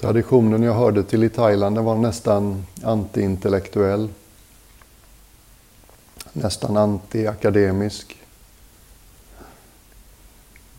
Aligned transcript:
Traditionen 0.00 0.62
jag 0.62 0.74
hörde 0.74 1.02
till 1.02 1.24
i 1.24 1.28
Thailand 1.28 1.76
den 1.76 1.84
var 1.84 1.94
nästan 1.94 2.66
antiintellektuell. 2.82 4.08
Nästan 6.32 6.76
antiakademisk. 6.76 8.16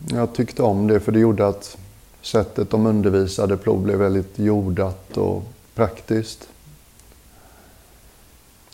Jag 0.08 0.34
tyckte 0.34 0.62
om 0.62 0.86
det 0.86 1.00
för 1.00 1.12
det 1.12 1.18
gjorde 1.18 1.46
att 1.46 1.76
sättet 2.22 2.70
de 2.70 2.86
undervisade 2.86 3.56
på 3.56 3.76
blev 3.76 3.98
väldigt 3.98 4.38
jordat 4.38 5.16
och 5.16 5.42
praktiskt. 5.74 6.48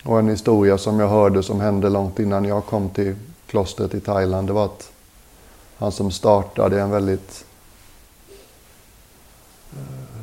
Och 0.04 0.18
en 0.18 0.28
historia 0.28 0.78
som 0.78 1.00
jag 1.00 1.08
hörde 1.08 1.42
som 1.42 1.60
hände 1.60 1.88
långt 1.88 2.18
innan 2.18 2.44
jag 2.44 2.66
kom 2.66 2.88
till 2.88 3.14
klostret 3.46 3.94
i 3.94 4.00
Thailand, 4.00 4.48
det 4.48 4.52
var 4.52 4.64
att 4.64 4.92
han 5.76 5.92
som 5.92 6.10
startade 6.10 6.80
en 6.80 6.90
väldigt 6.90 7.44
eh, 9.72 10.15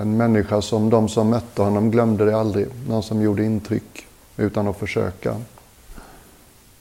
en 0.00 0.16
människa 0.16 0.62
som 0.62 0.90
de 0.90 1.08
som 1.08 1.30
mötte 1.30 1.62
honom 1.62 1.90
glömde 1.90 2.24
det 2.24 2.36
aldrig. 2.36 2.66
Någon 2.88 3.02
som 3.02 3.22
gjorde 3.22 3.44
intryck 3.44 4.06
utan 4.36 4.68
att 4.68 4.76
försöka. 4.76 5.36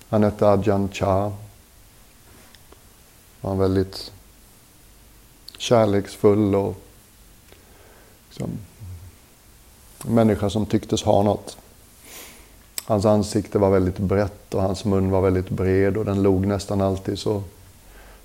Han 0.09 0.23
hette 0.23 0.49
Ajahn 0.49 0.89
Chah. 0.91 1.31
Han 3.41 3.57
var 3.57 3.67
väldigt 3.67 4.11
kärleksfull 5.57 6.55
och 6.55 6.75
liksom, 8.29 8.49
en 10.05 10.13
människa 10.13 10.49
som 10.49 10.65
tycktes 10.65 11.03
ha 11.03 11.23
något. 11.23 11.57
Hans 12.85 13.05
ansikte 13.05 13.59
var 13.59 13.69
väldigt 13.69 13.97
brett 13.97 14.53
och 14.53 14.61
hans 14.61 14.85
mun 14.85 15.11
var 15.11 15.21
väldigt 15.21 15.49
bred 15.49 15.97
och 15.97 16.05
den 16.05 16.23
log 16.23 16.47
nästan 16.47 16.81
alltid 16.81 17.19
så 17.19 17.43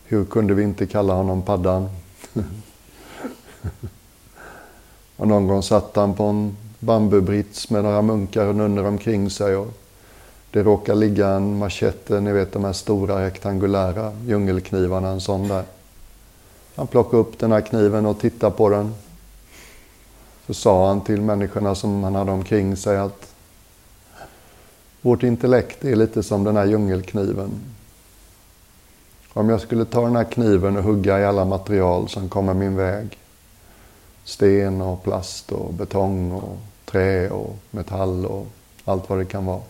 hur 0.05 0.25
kunde 0.25 0.55
vi 0.55 0.63
inte 0.63 0.87
kalla 0.87 1.15
honom 1.15 1.43
Paddan? 1.43 1.89
och 5.23 5.29
någon 5.29 5.47
gång 5.47 5.62
satt 5.62 5.97
han 5.97 6.15
på 6.15 6.25
en 6.25 6.56
bambubrits 6.78 7.70
med 7.70 7.84
några 7.84 8.03
munkar 8.03 8.47
och 8.47 8.55
nunnor 8.55 8.84
omkring 8.84 9.31
sig 9.31 9.56
och 9.56 9.69
det 10.51 10.62
råkade 10.62 10.98
ligga 10.98 11.28
en 11.28 11.59
machete, 11.59 12.20
ni 12.20 12.33
vet 12.33 12.53
de 12.53 12.65
här 12.65 12.73
stora 12.73 13.25
rektangulära 13.27 14.12
djungelknivarna, 14.27 15.09
en 15.09 15.20
sån 15.20 15.48
där. 15.48 15.65
Han 16.77 16.87
plockade 16.87 17.23
upp 17.23 17.39
den 17.39 17.53
här 17.53 17.61
kniven 17.61 18.06
och 18.06 18.20
tittade 18.20 18.56
på 18.56 18.69
den. 18.69 18.95
Så 20.47 20.55
sa 20.55 20.89
han 20.89 21.00
till 21.00 21.20
människorna 21.20 21.75
som 21.75 22.05
han 22.05 22.15
hade 22.15 22.33
omkring 22.33 22.77
sig 22.77 22.97
att 22.97 23.34
vårt 25.00 25.23
intellekt 25.23 25.84
är 25.84 25.97
lite 25.97 26.23
som 26.23 26.45
den 26.45 26.56
här 26.56 26.67
djungelkniven. 26.67 27.50
Om 29.33 29.48
jag 29.48 29.61
skulle 29.61 29.84
ta 29.84 30.05
den 30.05 30.17
här 30.17 30.25
kniven 30.25 30.77
och 30.77 30.84
hugga 30.84 31.20
i 31.20 31.25
alla 31.25 31.45
material 31.45 32.09
som 32.09 32.28
kommer 32.28 32.55
min 32.55 32.77
väg, 32.77 33.19
sten 34.25 34.81
och 34.81 35.03
plast 35.03 35.53
och 35.53 35.75
betong 35.75 36.33
och 36.33 36.59
trä 36.84 37.31
och 37.31 37.56
metall 37.70 38.27
och 38.27 38.47
allt 38.84 39.11
vad 39.11 39.19
det 39.19 39.25
kan 39.25 39.47
vara, 39.47 39.62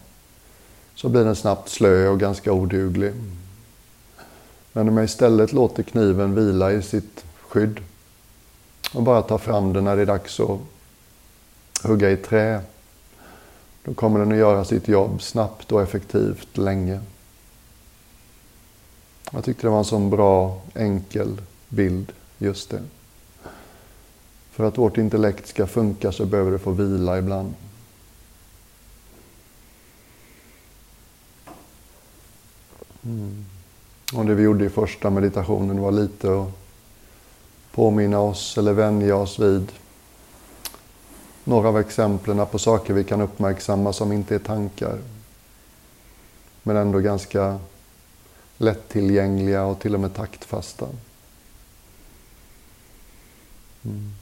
så 0.95 1.09
blir 1.09 1.25
den 1.25 1.37
snabbt 1.37 1.69
slö 1.69 2.09
och 2.09 2.21
ganska 2.21 2.53
oduglig. 2.53 3.13
Men 4.73 4.89
om 4.89 4.97
jag 4.97 5.05
istället 5.05 5.53
låter 5.53 5.83
kniven 5.83 6.35
vila 6.35 6.73
i 6.73 6.83
sitt 6.83 7.25
skydd 7.41 7.81
och 8.95 9.03
bara 9.03 9.23
tar 9.23 9.39
fram 9.39 9.73
den 9.73 9.85
när 9.85 9.97
det 9.97 10.03
är 10.03 10.07
dags 10.07 10.41
att 10.41 10.59
hugga 11.83 12.11
i 12.11 12.17
trä, 12.17 12.61
då 13.85 13.95
kommer 13.95 14.19
den 14.19 14.33
att 14.33 14.39
göra 14.39 14.65
sitt 14.65 14.89
jobb 14.89 15.23
snabbt 15.23 15.73
och 15.73 15.83
effektivt 15.83 16.57
länge. 16.57 17.01
Jag 19.33 19.45
tyckte 19.45 19.67
det 19.67 19.71
var 19.71 19.79
en 19.79 19.85
sån 19.85 20.11
bra, 20.11 20.61
enkel 20.75 21.41
bild, 21.69 22.13
just 22.39 22.71
det. 22.71 22.83
För 24.53 24.65
att 24.65 24.79
vårt 24.79 24.99
intellekt 24.99 25.49
ska 25.49 25.67
funka 25.67 26.13
så 26.13 26.27
behöver 26.27 26.53
det 26.53 26.59
få 26.59 26.71
vila 26.71 27.19
ibland. 27.19 27.55
Mm. 33.05 33.45
Och 34.15 34.27
det 34.27 34.35
vi 34.35 34.43
gjorde 34.43 34.65
i 34.65 34.69
första 34.69 35.11
meditationen 35.11 35.81
var 35.81 35.93
lite 35.93 36.41
att 36.41 36.49
påminna 37.73 38.21
oss 38.21 38.59
eller 38.59 38.73
vänja 38.73 39.17
oss 39.17 39.39
vid 39.39 39.73
några 41.45 41.69
av 41.69 41.79
exemplen 41.79 42.47
på 42.47 42.59
saker 42.59 42.95
vi 42.95 43.05
kan 43.05 43.21
uppmärksamma 43.21 43.93
som 43.93 44.13
inte 44.13 44.35
är 44.35 44.39
tankar. 44.39 44.99
Men 46.63 46.77
ändå 46.77 46.99
ganska 46.99 47.59
lättillgängliga 48.57 49.65
och 49.65 49.81
till 49.81 49.95
och 49.95 50.01
med 50.01 50.15
taktfasta. 50.15 50.87
Mm. 53.85 54.13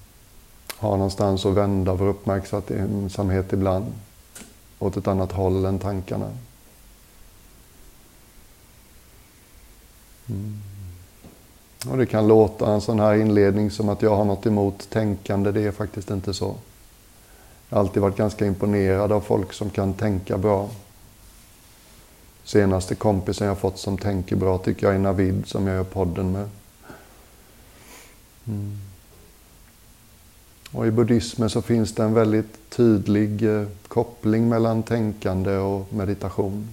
Ha 0.80 0.90
någonstans 0.90 1.46
att 1.46 1.54
vända 1.54 1.94
vår 1.94 2.06
uppmärksamhet 2.06 3.52
ibland 3.52 3.92
åt 4.78 4.96
ett 4.96 5.08
annat 5.08 5.32
håll 5.32 5.64
än 5.64 5.78
tankarna. 5.78 6.30
Mm. 10.28 10.58
Och 11.90 11.98
det 11.98 12.06
kan 12.06 12.28
låta 12.28 12.72
en 12.72 12.80
sån 12.80 13.00
här 13.00 13.14
inledning 13.14 13.70
som 13.70 13.88
att 13.88 14.02
jag 14.02 14.16
har 14.16 14.24
något 14.24 14.46
emot 14.46 14.90
tänkande. 14.90 15.52
Det 15.52 15.60
är 15.60 15.72
faktiskt 15.72 16.10
inte 16.10 16.34
så. 16.34 16.54
Jag 17.68 17.76
har 17.76 17.80
alltid 17.80 18.02
varit 18.02 18.16
ganska 18.16 18.46
imponerad 18.46 19.12
av 19.12 19.20
folk 19.20 19.52
som 19.52 19.70
kan 19.70 19.94
tänka 19.94 20.38
bra. 20.38 20.68
Senaste 22.44 22.94
kompisen 22.94 23.46
jag 23.46 23.58
fått 23.58 23.78
som 23.78 23.98
tänker 23.98 24.36
bra 24.36 24.58
tycker 24.58 24.86
jag 24.86 24.94
är 24.94 24.98
Navid 24.98 25.46
som 25.46 25.66
jag 25.66 25.76
gör 25.76 25.84
podden 25.84 26.32
med. 26.32 26.48
Mm. 28.46 28.89
Och 30.72 30.86
i 30.86 30.90
buddhismen 30.90 31.50
så 31.50 31.62
finns 31.62 31.94
det 31.94 32.02
en 32.02 32.14
väldigt 32.14 32.70
tydlig 32.70 33.42
eh, 33.42 33.66
koppling 33.88 34.48
mellan 34.48 34.82
tänkande 34.82 35.56
och 35.56 35.92
meditation. 35.92 36.68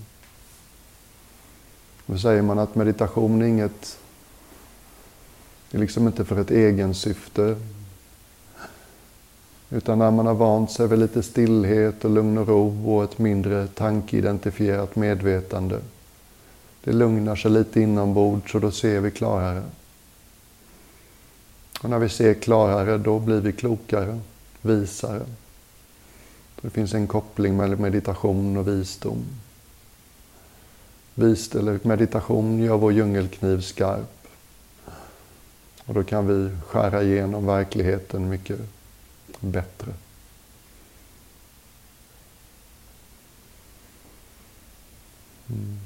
Då 2.05 2.17
säger 2.17 2.41
man 2.41 2.59
att 2.59 2.75
meditation 2.75 3.41
är 3.41 3.45
inget, 3.45 3.99
det 5.71 5.77
är 5.77 5.81
liksom 5.81 6.07
inte 6.07 6.25
för 6.25 6.41
ett 6.41 6.51
egensyfte. 6.51 7.55
Utan 9.69 9.99
när 9.99 10.11
man 10.11 10.25
har 10.25 10.33
vant 10.33 10.71
sig 10.71 10.87
vid 10.87 10.99
lite 10.99 11.23
stillhet 11.23 12.05
och 12.05 12.11
lugn 12.11 12.37
och 12.37 12.47
ro 12.47 12.95
och 12.95 13.03
ett 13.03 13.17
mindre 13.17 13.67
tankeidentifierat 13.67 14.95
medvetande. 14.95 15.79
Det 16.83 16.91
lugnar 16.91 17.35
sig 17.35 17.51
lite 17.51 17.81
inombords 17.81 18.55
och 18.55 18.61
då 18.61 18.71
ser 18.71 18.99
vi 18.99 19.11
klarare. 19.11 19.63
Och 21.81 21.89
när 21.89 21.99
vi 21.99 22.09
ser 22.09 22.33
klarare, 22.33 22.97
då 22.97 23.19
blir 23.19 23.41
vi 23.41 23.51
klokare, 23.51 24.19
visare. 24.61 25.25
Det 26.61 26.69
finns 26.69 26.93
en 26.93 27.07
koppling 27.07 27.57
mellan 27.57 27.81
meditation 27.81 28.57
och 28.57 28.67
visdom. 28.67 29.25
Vist 31.13 31.55
eller 31.55 31.79
meditation 31.83 32.59
gör 32.59 32.77
vår 32.77 32.93
djungelkniv 32.93 33.61
skarp. 33.61 34.27
Och 35.85 35.93
då 35.93 36.03
kan 36.03 36.27
vi 36.27 36.55
skära 36.67 37.03
igenom 37.03 37.45
verkligheten 37.45 38.29
mycket 38.29 38.59
bättre. 39.39 39.93
Mm. 45.49 45.77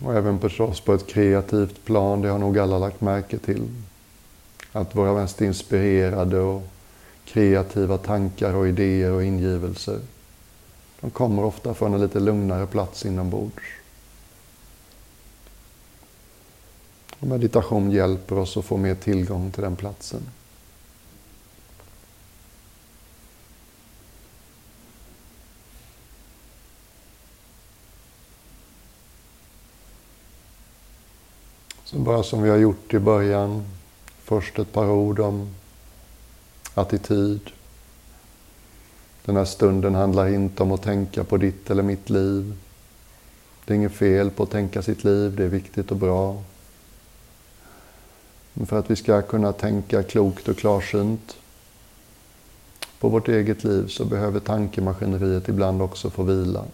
Och 0.00 0.14
även 0.14 0.40
förstås 0.40 0.80
på 0.80 0.94
ett 0.94 1.06
kreativt 1.06 1.84
plan, 1.84 2.20
det 2.20 2.28
har 2.28 2.38
nog 2.38 2.58
alla 2.58 2.78
lagt 2.78 3.00
märke 3.00 3.38
till. 3.38 3.68
Att 4.72 4.94
våra 4.94 5.14
mest 5.14 5.40
inspirerade 5.40 6.38
och 6.40 6.62
kreativa 7.24 7.98
tankar 7.98 8.54
och 8.54 8.68
idéer 8.68 9.12
och 9.12 9.24
ingivelser, 9.24 10.00
de 11.00 11.10
kommer 11.10 11.44
ofta 11.44 11.74
från 11.74 11.94
en 11.94 12.00
lite 12.00 12.20
lugnare 12.20 12.66
plats 12.66 13.06
inombords. 13.06 13.62
Och 17.18 17.28
meditation 17.28 17.90
hjälper 17.90 18.38
oss 18.38 18.56
att 18.56 18.64
få 18.64 18.76
mer 18.76 18.94
tillgång 18.94 19.50
till 19.50 19.62
den 19.62 19.76
platsen. 19.76 20.22
Så 31.84 31.98
bara 31.98 32.22
som 32.22 32.42
vi 32.42 32.50
har 32.50 32.56
gjort 32.56 32.94
i 32.94 32.98
början, 32.98 33.64
först 34.32 34.58
ett 34.58 34.72
par 34.72 34.90
ord 34.90 35.20
om 35.20 35.54
attityd. 36.74 37.40
Den 39.24 39.36
här 39.36 39.44
stunden 39.44 39.94
handlar 39.94 40.28
inte 40.28 40.62
om 40.62 40.72
att 40.72 40.82
tänka 40.82 41.24
på 41.24 41.36
ditt 41.36 41.70
eller 41.70 41.82
mitt 41.82 42.10
liv. 42.10 42.56
Det 43.64 43.72
är 43.72 43.76
inget 43.76 43.92
fel 43.92 44.30
på 44.30 44.42
att 44.42 44.50
tänka 44.50 44.82
sitt 44.82 45.04
liv, 45.04 45.36
det 45.36 45.44
är 45.44 45.48
viktigt 45.48 45.90
och 45.90 45.96
bra. 45.96 46.42
Men 48.52 48.66
för 48.66 48.78
att 48.78 48.90
vi 48.90 48.96
ska 48.96 49.22
kunna 49.22 49.52
tänka 49.52 50.02
klokt 50.02 50.48
och 50.48 50.56
klarsynt 50.56 51.36
på 52.98 53.08
vårt 53.08 53.28
eget 53.28 53.64
liv 53.64 53.86
så 53.86 54.04
behöver 54.04 54.40
tankemaskineriet 54.40 55.48
ibland 55.48 55.82
också 55.82 56.10
få 56.10 56.22
vila. 56.22 56.64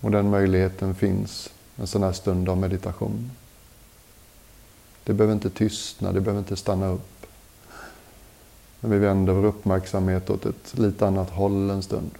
Och 0.00 0.10
den 0.10 0.30
möjligheten 0.30 0.94
finns 0.94 1.50
en 1.76 1.86
sån 1.86 2.02
här 2.02 2.12
stund 2.12 2.48
av 2.48 2.58
meditation. 2.58 3.30
Det 5.08 5.14
behöver 5.14 5.34
inte 5.34 5.50
tystna, 5.50 6.12
det 6.12 6.20
behöver 6.20 6.38
inte 6.38 6.56
stanna 6.56 6.86
upp. 6.86 7.26
Men 8.80 8.90
vi 8.90 8.98
vänder 8.98 9.32
vår 9.32 9.44
uppmärksamhet 9.44 10.30
åt 10.30 10.46
ett 10.46 10.78
lite 10.78 11.06
annat 11.06 11.30
håll 11.30 11.70
en 11.70 11.82
stund. 11.82 12.10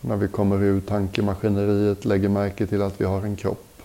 När 0.00 0.16
vi 0.16 0.28
kommer 0.28 0.62
ur 0.62 0.80
tankemaskineriet 0.80 2.04
lägger 2.04 2.28
märke 2.28 2.66
till 2.66 2.82
att 2.82 3.00
vi 3.00 3.04
har 3.04 3.22
en 3.22 3.36
kropp. 3.36 3.82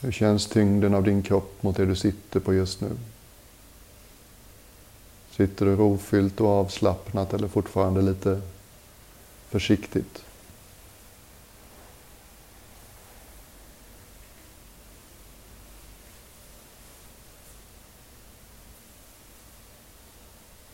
Hur 0.00 0.12
känns 0.12 0.46
tyngden 0.46 0.94
av 0.94 1.04
din 1.04 1.22
kropp 1.22 1.62
mot 1.62 1.76
det 1.76 1.86
du 1.86 1.96
sitter 1.96 2.40
på 2.40 2.54
just 2.54 2.80
nu? 2.80 2.90
Sitter 5.38 5.66
du 5.66 5.76
rofyllt 5.76 6.40
och 6.40 6.48
avslappnat 6.48 7.34
eller 7.34 7.48
fortfarande 7.48 8.02
lite 8.02 8.40
försiktigt? 9.48 10.24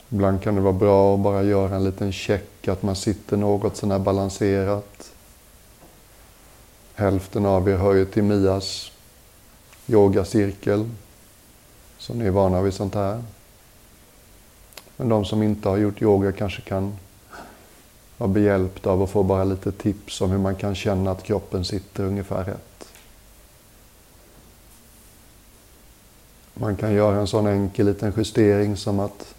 Ibland 0.09 0.43
kan 0.43 0.55
det 0.55 0.61
vara 0.61 0.73
bra 0.73 1.15
att 1.15 1.21
bara 1.21 1.43
göra 1.43 1.77
en 1.77 1.85
liten 1.85 2.13
check, 2.13 2.69
att 2.69 2.83
man 2.83 2.97
sitter 2.97 3.37
något 3.37 3.77
sånär 3.77 3.99
balanserat. 3.99 5.13
Hälften 6.95 7.47
av 7.47 7.69
er 7.69 7.77
hör 7.77 7.95
ju 7.95 8.07
till 8.07 8.23
Mias 8.23 8.93
yogacirkel, 9.87 10.91
så 11.99 12.15
ni 12.15 12.27
är 12.27 12.31
vana 12.31 12.63
vid 12.63 12.75
sånt 12.75 12.95
här. 12.95 13.23
Men 14.97 15.09
de 15.09 15.25
som 15.25 15.43
inte 15.43 15.69
har 15.69 15.77
gjort 15.77 16.03
yoga 16.03 16.33
kanske 16.33 16.63
kan 16.63 16.97
vara 18.19 18.31
behjälpta 18.31 18.91
av 18.91 19.03
att 19.03 19.11
få 19.11 19.23
bara 19.23 19.45
lite 19.45 19.73
tips 19.73 20.21
om 20.21 20.31
hur 20.31 20.39
man 20.39 20.55
kan 20.55 20.75
känna 20.75 21.11
att 21.11 21.23
kroppen 21.23 21.65
sitter 21.65 22.05
ungefär 22.05 22.45
rätt. 22.45 22.89
Man 26.55 26.77
kan 26.77 26.95
göra 26.95 27.21
en 27.21 27.27
sån 27.27 27.47
enkel 27.47 27.87
liten 27.87 28.13
justering 28.17 28.77
som 28.77 29.01
att 29.01 29.35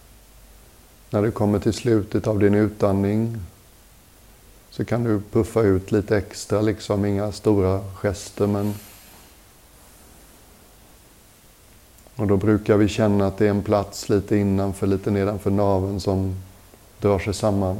när 1.09 1.21
du 1.21 1.31
kommer 1.31 1.59
till 1.59 1.73
slutet 1.73 2.27
av 2.27 2.39
din 2.39 2.53
utandning 2.53 3.37
så 4.69 4.85
kan 4.85 5.03
du 5.03 5.21
puffa 5.31 5.61
ut 5.61 5.91
lite 5.91 6.17
extra, 6.17 6.61
liksom 6.61 7.05
inga 7.05 7.31
stora 7.31 7.81
gester 7.93 8.47
men 8.47 8.73
och 12.15 12.27
då 12.27 12.37
brukar 12.37 12.77
vi 12.77 12.87
känna 12.87 13.27
att 13.27 13.37
det 13.37 13.45
är 13.45 13.49
en 13.49 13.63
plats 13.63 14.09
lite 14.09 14.37
innanför, 14.37 14.87
lite 14.87 15.11
nedanför 15.11 15.51
naven 15.51 15.99
som 15.99 16.35
drar 16.99 17.19
sig 17.19 17.33
samman. 17.33 17.77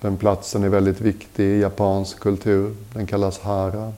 Den 0.00 0.16
platsen 0.16 0.64
är 0.64 0.68
väldigt 0.68 1.00
viktig 1.00 1.44
i 1.44 1.60
japansk 1.60 2.20
kultur. 2.20 2.76
Den 2.92 3.06
kallas 3.06 3.38
hara. 3.38 3.92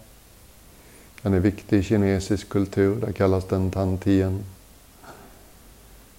Den 1.23 1.35
är 1.35 1.41
viktig 1.41 1.79
i 1.79 1.83
kinesisk 1.83 2.49
kultur. 2.49 2.97
Där 2.97 3.13
kallas 3.13 3.45
den 3.45 3.71
tantien. 3.71 4.45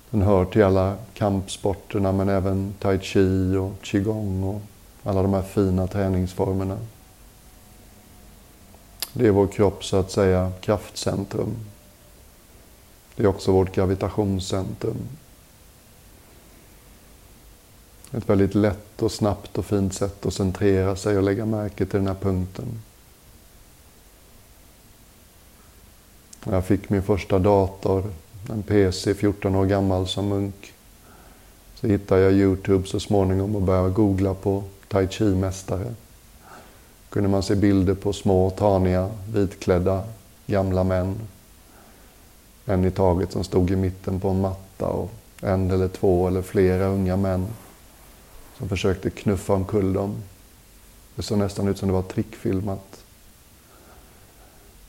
Den 0.09 0.21
hör 0.21 0.45
till 0.45 0.63
alla 0.63 0.95
kampsporterna 1.13 2.11
men 2.11 2.29
även 2.29 2.73
tai 2.79 2.99
chi 2.99 3.55
och 3.55 3.73
qigong 3.81 4.43
och 4.43 4.61
alla 5.03 5.21
de 5.21 5.33
här 5.33 5.41
fina 5.41 5.87
träningsformerna. 5.87 6.77
Det 9.13 9.27
är 9.27 9.31
vår 9.31 9.47
kropp 9.47 9.85
så 9.85 9.97
att 9.97 10.11
säga 10.11 10.51
kraftcentrum. 10.61 11.55
Det 13.15 13.23
är 13.23 13.27
också 13.27 13.51
vårt 13.51 13.75
gravitationscentrum. 13.75 15.07
Ett 18.11 18.29
väldigt 18.29 18.55
lätt 18.55 19.01
och 19.01 19.11
snabbt 19.11 19.57
och 19.57 19.65
fint 19.65 19.93
sätt 19.93 20.25
att 20.25 20.33
centrera 20.33 20.95
sig 20.95 21.17
och 21.17 21.23
lägga 21.23 21.45
märke 21.45 21.85
till 21.85 21.99
den 21.99 22.07
här 22.07 22.15
punkten. 22.15 22.81
När 26.43 26.53
jag 26.53 26.65
fick 26.65 26.89
min 26.89 27.03
första 27.03 27.39
dator 27.39 28.13
en 28.49 28.63
PC 28.63 29.13
14 29.13 29.55
år 29.55 29.65
gammal 29.65 30.07
som 30.07 30.27
munk. 30.27 30.73
Så 31.75 31.87
hittade 31.87 32.21
jag 32.21 32.33
Youtube 32.33 32.87
så 32.87 32.99
småningom 32.99 33.55
och 33.55 33.61
började 33.61 33.89
googla 33.89 34.33
på 34.33 34.63
tai 34.87 35.07
chi-mästare 35.07 35.95
kunde 37.11 37.29
man 37.29 37.43
se 37.43 37.55
bilder 37.55 37.93
på 37.93 38.13
små, 38.13 38.49
taniga, 38.49 39.09
vitklädda, 39.33 40.03
gamla 40.47 40.83
män. 40.83 41.15
En 42.65 42.85
i 42.85 42.91
taget 42.91 43.31
som 43.31 43.43
stod 43.43 43.71
i 43.71 43.75
mitten 43.75 44.19
på 44.19 44.29
en 44.29 44.41
matta 44.41 44.85
och 44.85 45.11
en 45.41 45.71
eller 45.71 45.87
två 45.87 46.27
eller 46.27 46.41
flera 46.41 46.85
unga 46.85 47.17
män 47.17 47.47
som 48.57 48.69
försökte 48.69 49.09
knuffa 49.09 49.53
omkull 49.53 49.93
dem. 49.93 50.15
Det 51.15 51.21
såg 51.21 51.37
nästan 51.37 51.67
ut 51.67 51.77
som 51.77 51.87
det 51.87 51.93
var 51.93 52.01
trickfilmat. 52.01 53.03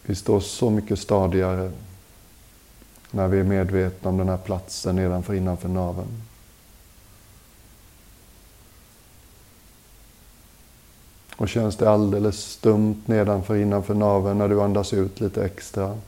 Vi 0.02 0.14
står 0.14 0.40
så 0.40 0.70
mycket 0.70 0.98
stadigare 0.98 1.72
när 3.10 3.28
vi 3.28 3.40
är 3.40 3.44
medvetna 3.44 4.10
om 4.10 4.18
den 4.18 4.28
här 4.28 4.36
platsen 4.36 4.96
nedanför 4.96 5.34
innanför 5.34 5.68
naveln. 5.68 6.22
Och 11.42 11.48
känns 11.48 11.76
det 11.76 11.90
alldeles 11.90 12.44
stumt 12.44 13.02
nedanför 13.06 13.56
innanför 13.56 13.94
naveln 13.94 14.38
när 14.38 14.48
du 14.48 14.62
andas 14.62 14.92
ut 14.92 15.20
lite 15.20 15.44
extra 15.44 15.98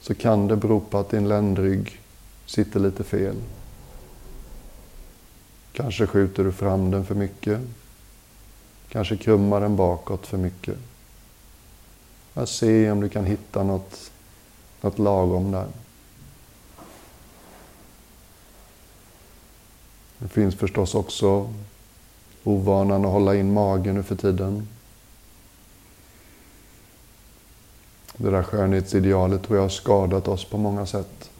så 0.00 0.14
kan 0.14 0.48
det 0.48 0.56
bero 0.56 0.80
på 0.80 0.98
att 0.98 1.10
din 1.10 1.28
ländrygg 1.28 2.00
sitter 2.46 2.80
lite 2.80 3.04
fel. 3.04 3.36
Kanske 5.72 6.06
skjuter 6.06 6.44
du 6.44 6.52
fram 6.52 6.90
den 6.90 7.04
för 7.04 7.14
mycket. 7.14 7.60
Kanske 8.88 9.16
krummar 9.16 9.60
den 9.60 9.76
bakåt 9.76 10.26
för 10.26 10.38
mycket. 10.38 10.78
Jag 12.34 12.48
se 12.48 12.90
om 12.90 13.00
du 13.00 13.08
kan 13.08 13.24
hitta 13.24 13.62
något 13.62 14.10
något 14.80 14.98
lagom 14.98 15.50
där. 15.50 15.68
Det 20.18 20.28
finns 20.28 20.54
förstås 20.54 20.94
också 20.94 21.52
ovanan 22.44 23.04
att 23.04 23.12
hålla 23.12 23.34
in 23.34 23.52
magen 23.52 23.94
nu 23.94 24.02
för 24.02 24.16
tiden. 24.16 24.68
Det 28.16 28.30
där 28.30 28.42
skönhetsidealet 28.42 29.42
tror 29.42 29.56
jag 29.56 29.64
har 29.64 29.68
skadat 29.68 30.28
oss 30.28 30.44
på 30.44 30.58
många 30.58 30.86
sätt. 30.86 31.30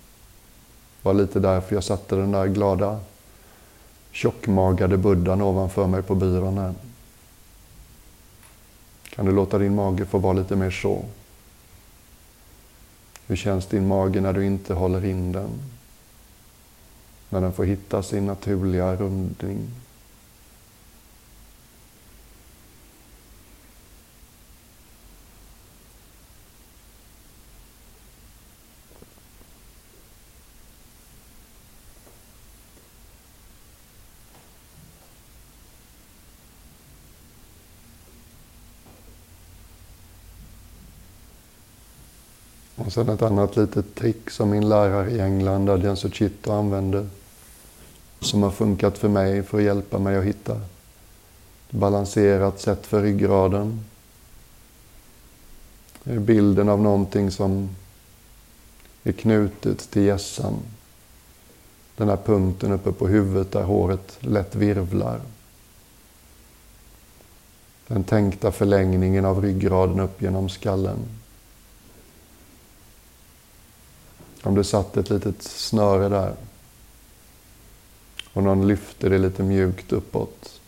Det 1.03 1.09
var 1.09 1.15
lite 1.15 1.41
därför 1.41 1.75
jag 1.75 1.85
satte 1.85 2.17
den 2.17 2.33
där 2.33 2.47
glada 2.47 3.01
tjockmagade 4.11 4.97
buddhan 4.97 5.43
ovanför 5.43 5.87
mig 5.87 6.03
på 6.03 6.15
byrån 6.15 6.59
här. 6.59 6.75
Kan 9.11 9.27
du 9.27 9.33
låta 9.33 9.59
din 9.59 9.75
mage 9.75 10.07
få 10.07 10.19
vara 10.19 10.33
lite 10.33 10.57
mer 10.57 10.71
så? 10.71 11.05
Hur 13.27 13.37
känns 13.37 13.67
din 13.67 13.89
mage 13.89 14.21
när 14.21 14.33
du 14.33 14.47
inte 14.47 14.75
håller 14.75 15.05
in 15.05 15.33
den? 15.33 15.51
När 17.29 17.41
den 17.41 17.53
får 17.53 17.65
hitta 17.65 18.03
sin 18.03 18.27
naturliga 18.27 18.97
rundning. 18.97 19.69
Och 42.79 42.93
sen 42.93 43.09
ett 43.09 43.23
annat 43.23 43.57
litet 43.57 43.95
trick 43.95 44.31
som 44.31 44.51
min 44.51 44.69
lärare 44.69 45.11
i 45.11 45.21
England, 45.21 45.71
Adrian 45.71 45.97
Suchito, 45.97 46.53
använde. 46.53 47.07
Som 48.21 48.43
har 48.43 48.51
funkat 48.51 48.99
för 48.99 49.09
mig 49.09 49.43
för 49.43 49.59
att 49.59 49.65
hjälpa 49.65 49.99
mig 49.99 50.17
att 50.17 50.25
hitta 50.25 50.53
ett 51.69 51.73
balanserat 51.73 52.61
sätt 52.61 52.87
för 52.87 53.03
ryggraden. 53.03 53.85
Det 56.05 56.13
är 56.13 56.19
bilden 56.19 56.69
av 56.69 56.81
någonting 56.81 57.31
som 57.31 57.69
är 59.03 59.13
knutet 59.13 59.91
till 59.91 60.03
hjässan. 60.03 60.55
Den 61.97 62.09
här 62.09 62.17
punkten 62.17 62.73
uppe 62.73 62.93
på 62.93 63.09
huvudet 63.09 63.53
där 63.53 63.63
håret 63.63 64.17
lätt 64.21 64.55
virvlar. 64.55 65.21
Den 67.87 68.05
tänkta 68.05 68.53
förlängningen 68.53 69.25
av 69.25 69.43
ryggraden 69.43 70.01
upp 70.01 70.23
genom 70.23 70.49
skallen. 70.49 70.99
Om 74.43 74.55
du 74.55 74.65
satt 74.65 74.97
ett 74.97 75.11
litet 75.11 75.43
snöre 75.43 76.09
där 76.09 76.35
och 78.33 78.43
någon 78.43 78.69
lyfte 78.69 79.09
det 79.09 79.19
lite 79.19 79.43
mjukt 79.43 79.93
uppåt. 79.93 80.61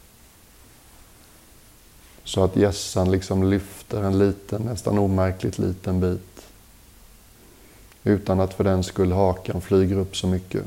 Så 2.25 2.45
att 2.45 2.57
gässan 2.57 3.11
liksom 3.11 3.45
lyfter 3.45 4.03
en 4.03 4.19
liten, 4.19 4.63
nästan 4.63 4.99
omärkligt 4.99 5.59
liten 5.59 6.01
bit. 6.01 6.47
Utan 8.05 8.41
att 8.41 8.55
för 8.55 8.65
den 8.65 8.85
skull 8.85 9.13
hakan 9.13 9.61
flyger 9.61 9.97
upp 9.97 10.17
så 10.17 10.27
mycket. 10.27 10.65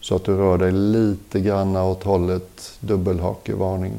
Så 0.00 0.16
att 0.16 0.24
du 0.24 0.36
rör 0.36 0.58
dig 0.58 0.72
lite 0.72 1.40
granna 1.40 1.84
åt 1.84 2.02
hållet 2.02 2.76
dubbelhakevarning. 2.80 3.94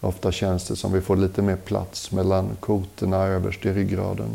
Ofta 0.00 0.32
känns 0.32 0.68
det 0.68 0.76
som 0.76 0.92
vi 0.92 1.00
får 1.00 1.16
lite 1.16 1.42
mer 1.42 1.56
plats 1.56 2.12
mellan 2.12 2.56
kotorna 2.60 3.16
överst 3.16 3.66
i 3.66 3.72
ryggraden. 3.72 4.30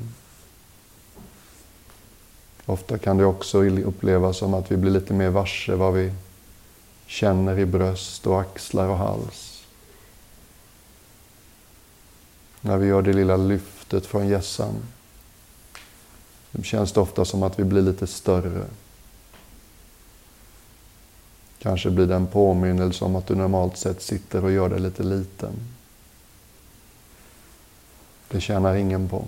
Ofta 2.65 2.97
kan 2.97 3.17
det 3.17 3.25
också 3.25 3.63
upplevas 3.63 4.37
som 4.37 4.53
att 4.53 4.71
vi 4.71 4.77
blir 4.77 4.91
lite 4.91 5.13
mer 5.13 5.29
varse 5.29 5.75
vad 5.75 5.93
vi 5.93 6.13
känner 7.05 7.59
i 7.59 7.65
bröst 7.65 8.27
och 8.27 8.41
axlar 8.41 8.89
och 8.89 8.97
hals. 8.97 9.63
När 12.61 12.77
vi 12.77 12.87
gör 12.87 13.01
det 13.01 13.13
lilla 13.13 13.37
lyftet 13.37 14.05
från 14.05 14.27
gässan. 14.27 14.73
Det 16.51 16.63
känns 16.63 16.91
det 16.91 16.99
ofta 16.99 17.25
som 17.25 17.43
att 17.43 17.59
vi 17.59 17.63
blir 17.63 17.81
lite 17.81 18.07
större. 18.07 18.65
Kanske 21.59 21.89
blir 21.89 22.07
det 22.07 22.15
en 22.15 22.27
påminnelse 22.27 23.05
om 23.05 23.15
att 23.15 23.27
du 23.27 23.35
normalt 23.35 23.77
sett 23.77 24.01
sitter 24.01 24.43
och 24.43 24.51
gör 24.51 24.69
dig 24.69 24.79
lite 24.79 25.03
liten. 25.03 25.53
Det 28.27 28.41
tjänar 28.41 28.75
ingen 28.75 29.09
på. 29.09 29.25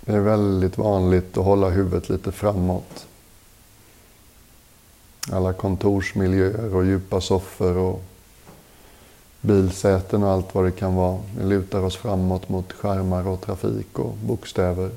Det 0.00 0.12
är 0.12 0.20
väldigt 0.20 0.78
vanligt 0.78 1.38
att 1.38 1.44
hålla 1.44 1.68
huvudet 1.68 2.08
lite 2.08 2.32
framåt. 2.32 3.06
Alla 5.32 5.52
kontorsmiljöer 5.52 6.74
och 6.74 6.84
djupa 6.86 7.20
soffor 7.20 7.76
och 7.76 8.02
bilsäten 9.40 10.22
och 10.22 10.30
allt 10.30 10.54
vad 10.54 10.64
det 10.64 10.72
kan 10.72 10.94
vara. 10.94 11.20
Vi 11.38 11.44
lutar 11.44 11.82
oss 11.82 11.96
framåt 11.96 12.48
mot 12.48 12.72
skärmar 12.72 13.28
och 13.28 13.40
trafik 13.40 13.98
och 13.98 14.16
bokstäver. 14.16 14.90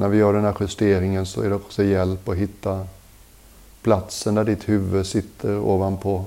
När 0.00 0.08
vi 0.08 0.18
gör 0.18 0.32
den 0.32 0.44
här 0.44 0.56
justeringen 0.60 1.26
så 1.26 1.42
är 1.42 1.48
det 1.48 1.54
också 1.54 1.84
hjälp 1.84 2.28
att 2.28 2.36
hitta 2.36 2.86
platsen 3.82 4.34
där 4.34 4.44
ditt 4.44 4.68
huvud 4.68 5.06
sitter 5.06 5.58
ovanpå 5.58 6.24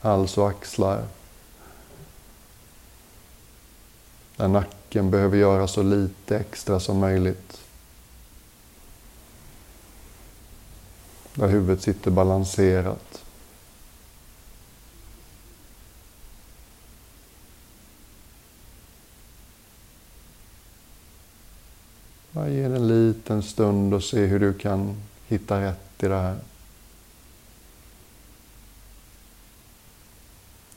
hals 0.00 0.38
och 0.38 0.48
axlar. 0.48 1.04
Där 4.36 4.48
nacken 4.48 5.10
behöver 5.10 5.36
göra 5.36 5.68
så 5.68 5.82
lite 5.82 6.38
extra 6.38 6.80
som 6.80 6.98
möjligt. 6.98 7.60
Där 11.34 11.48
huvudet 11.48 11.82
sitter 11.82 12.10
balanserat. 12.10 13.07
Bara 22.32 22.48
ge 22.48 22.68
det 22.68 22.76
en 22.76 22.88
liten 22.88 23.42
stund 23.42 23.94
och 23.94 24.04
se 24.04 24.26
hur 24.26 24.40
du 24.40 24.52
kan 24.52 24.96
hitta 25.26 25.60
rätt 25.60 26.02
i 26.02 26.08
det 26.08 26.14
här. 26.14 26.38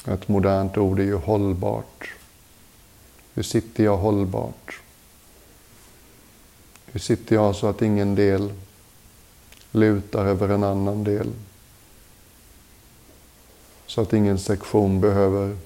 Ett 0.06 0.28
modernt 0.28 0.78
ord 0.78 1.00
är 1.00 1.04
ju 1.04 1.16
hållbart. 1.16 2.14
Hur 3.34 3.44
sitter 3.44 3.84
jag 3.84 3.98
hållbart? 3.98 4.82
Hur 6.86 7.00
sitter 7.00 7.36
jag 7.36 7.56
så 7.56 7.68
att 7.68 7.82
ingen 7.82 8.16
del 8.16 8.54
lutar 9.72 10.26
över 10.26 10.50
en 10.50 10.64
annan 10.64 11.04
del? 11.04 11.32
Så 13.88 14.02
att 14.02 14.14
ingen 14.14 14.40
sektion 14.40 15.02
behöver 15.02 15.58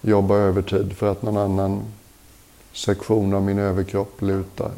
jobba 0.00 0.36
övertid 0.36 0.96
för 0.96 1.12
att 1.12 1.22
någon 1.22 1.36
annan 1.36 1.84
sektion 2.76 3.34
av 3.34 3.42
min 3.42 3.58
överkropp 3.58 4.22
lutar. 4.22 4.72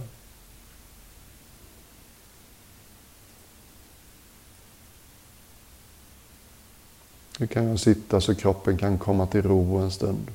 Nu 7.38 7.46
kan 7.46 7.68
jag 7.68 7.80
sitta 7.80 8.20
så 8.20 8.34
kroppen 8.34 8.78
kan 8.78 8.98
komma 8.98 9.26
till 9.26 9.42
ro 9.42 9.76
en 9.76 9.90
stund. 9.90 10.30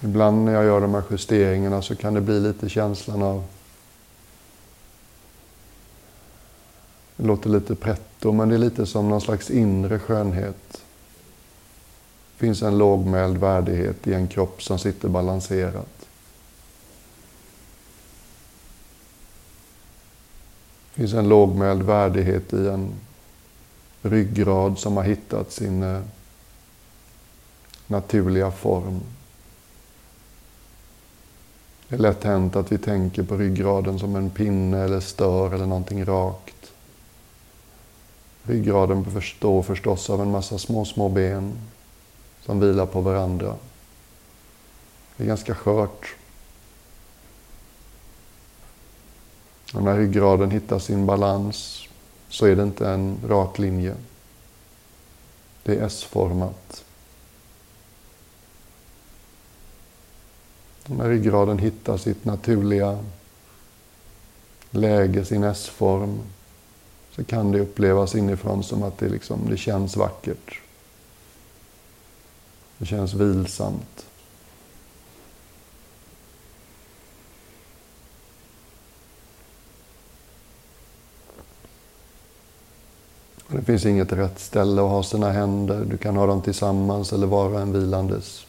Ibland 0.00 0.44
när 0.44 0.52
jag 0.52 0.64
gör 0.64 0.80
de 0.80 0.94
här 0.94 1.02
justeringarna 1.10 1.82
så 1.82 1.96
kan 1.96 2.14
det 2.14 2.20
bli 2.20 2.40
lite 2.40 2.68
känslan 2.68 3.22
av 3.22 3.44
Det 7.20 7.26
låter 7.26 7.50
lite 7.50 7.74
då, 8.20 8.32
men 8.32 8.48
det 8.48 8.54
är 8.54 8.58
lite 8.58 8.86
som 8.86 9.08
någon 9.08 9.20
slags 9.20 9.50
inre 9.50 9.98
skönhet. 9.98 10.82
Det 12.32 12.46
finns 12.46 12.62
en 12.62 12.78
lågmäld 12.78 13.36
värdighet 13.38 14.06
i 14.06 14.14
en 14.14 14.28
kropp 14.28 14.62
som 14.62 14.78
sitter 14.78 15.08
balanserat. 15.08 16.06
Det 20.94 21.00
finns 21.00 21.12
en 21.12 21.28
lågmäld 21.28 21.82
värdighet 21.82 22.52
i 22.52 22.68
en 22.68 22.92
ryggrad 24.02 24.78
som 24.78 24.96
har 24.96 25.04
hittat 25.04 25.52
sin 25.52 25.82
eh, 25.82 26.00
naturliga 27.86 28.50
form. 28.50 29.00
Det 31.88 31.94
är 31.94 31.98
lätt 31.98 32.24
hänt 32.24 32.56
att 32.56 32.72
vi 32.72 32.78
tänker 32.78 33.22
på 33.22 33.36
ryggraden 33.36 33.98
som 33.98 34.16
en 34.16 34.30
pinne 34.30 34.78
eller 34.78 35.00
stör 35.00 35.54
eller 35.54 35.66
någonting 35.66 36.04
rakt. 36.04 36.59
Ryggraden 38.42 39.02
består 39.02 39.62
förstås 39.62 40.10
av 40.10 40.22
en 40.22 40.30
massa 40.30 40.58
små, 40.58 40.84
små 40.84 41.08
ben 41.08 41.58
som 42.40 42.60
vilar 42.60 42.86
på 42.86 43.00
varandra. 43.00 43.56
Det 45.16 45.24
är 45.24 45.28
ganska 45.28 45.54
skört. 45.54 46.14
Och 49.74 49.82
när 49.82 49.96
ryggraden 49.96 50.50
hittar 50.50 50.78
sin 50.78 51.06
balans 51.06 51.88
så 52.28 52.46
är 52.46 52.56
det 52.56 52.62
inte 52.62 52.88
en 52.88 53.18
rak 53.28 53.58
linje. 53.58 53.94
Det 55.62 55.76
är 55.76 55.86
S-format. 55.86 56.84
När 60.86 61.08
ryggraden 61.08 61.58
hittar 61.58 61.96
sitt 61.96 62.24
naturliga 62.24 63.04
läge, 64.70 65.24
sin 65.24 65.44
S-form, 65.44 66.20
så 67.20 67.26
kan 67.26 67.52
det 67.52 67.60
upplevas 67.60 68.14
inifrån 68.14 68.62
som 68.62 68.82
att 68.82 68.98
det, 68.98 69.08
liksom, 69.08 69.40
det 69.50 69.56
känns 69.56 69.96
vackert. 69.96 70.60
Det 72.78 72.86
känns 72.86 73.14
vilsamt. 73.14 74.06
Det 83.48 83.62
finns 83.62 83.86
inget 83.86 84.12
rätt 84.12 84.38
ställe 84.38 84.82
att 84.82 84.90
ha 84.90 85.02
sina 85.02 85.30
händer. 85.30 85.84
Du 85.84 85.96
kan 85.96 86.16
ha 86.16 86.26
dem 86.26 86.42
tillsammans 86.42 87.12
eller 87.12 87.26
vara 87.26 87.60
en 87.60 87.72
vilandes 87.72 88.46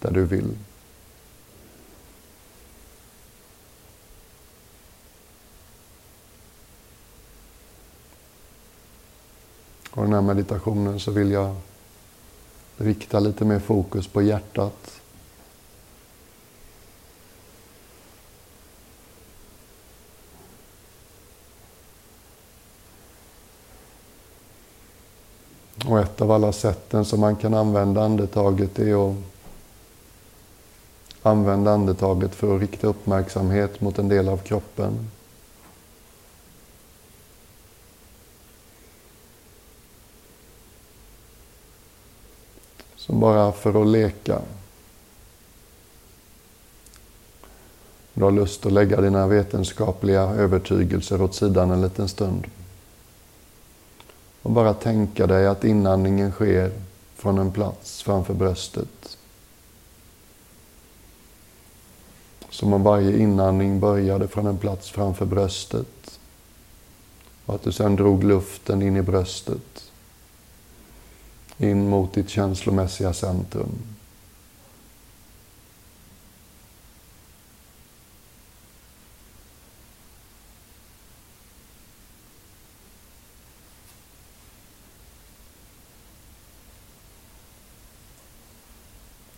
där 0.00 0.10
du 0.10 0.24
vill. 0.24 0.56
Av 9.98 10.04
den 10.04 10.12
här 10.12 10.22
meditationen 10.22 11.00
så 11.00 11.10
vill 11.10 11.30
jag 11.30 11.54
rikta 12.76 13.20
lite 13.20 13.44
mer 13.44 13.58
fokus 13.58 14.06
på 14.06 14.22
hjärtat. 14.22 15.00
Och 25.86 25.98
ett 25.98 26.20
av 26.20 26.30
alla 26.30 26.52
sätten 26.52 27.04
som 27.04 27.20
man 27.20 27.36
kan 27.36 27.54
använda 27.54 28.02
andetaget 28.02 28.78
är 28.78 29.10
att 29.10 29.16
använda 31.22 31.72
andetaget 31.72 32.34
för 32.34 32.54
att 32.54 32.60
rikta 32.60 32.86
uppmärksamhet 32.86 33.80
mot 33.80 33.98
en 33.98 34.08
del 34.08 34.28
av 34.28 34.36
kroppen. 34.36 35.10
Som 43.08 43.20
bara 43.20 43.52
för 43.52 43.82
att 43.82 43.88
leka. 43.88 44.40
Du 48.14 48.24
har 48.24 48.30
lust 48.30 48.66
att 48.66 48.72
lägga 48.72 49.00
dina 49.00 49.26
vetenskapliga 49.26 50.20
övertygelser 50.22 51.22
åt 51.22 51.34
sidan 51.34 51.70
en 51.70 51.82
liten 51.82 52.08
stund. 52.08 52.46
Och 54.42 54.50
bara 54.50 54.74
tänka 54.74 55.26
dig 55.26 55.46
att 55.46 55.64
inandningen 55.64 56.32
sker 56.32 56.72
från 57.16 57.38
en 57.38 57.52
plats 57.52 58.02
framför 58.02 58.34
bröstet. 58.34 59.18
Som 62.50 62.72
om 62.72 62.82
varje 62.82 63.18
inandning 63.18 63.80
började 63.80 64.28
från 64.28 64.46
en 64.46 64.58
plats 64.58 64.90
framför 64.90 65.26
bröstet. 65.26 66.20
Och 67.46 67.54
att 67.54 67.62
du 67.62 67.72
sedan 67.72 67.96
drog 67.96 68.24
luften 68.24 68.82
in 68.82 68.96
i 68.96 69.02
bröstet 69.02 69.87
in 71.58 71.88
mot 71.88 72.12
ditt 72.12 72.28
känslomässiga 72.28 73.12
centrum. 73.12 73.68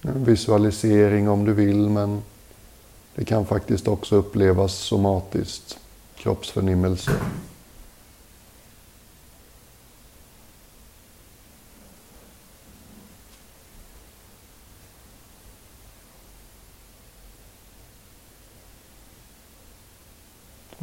En 0.03 0.25
visualisering 0.25 1.29
om 1.29 1.45
du 1.45 1.53
vill, 1.53 1.89
men 1.89 2.23
det 3.15 3.25
kan 3.25 3.47
faktiskt 3.47 3.89
också 3.89 4.17
upplevas 4.17 4.75
somatiskt, 4.75 5.79
kroppsförnimmelse. 6.17 7.13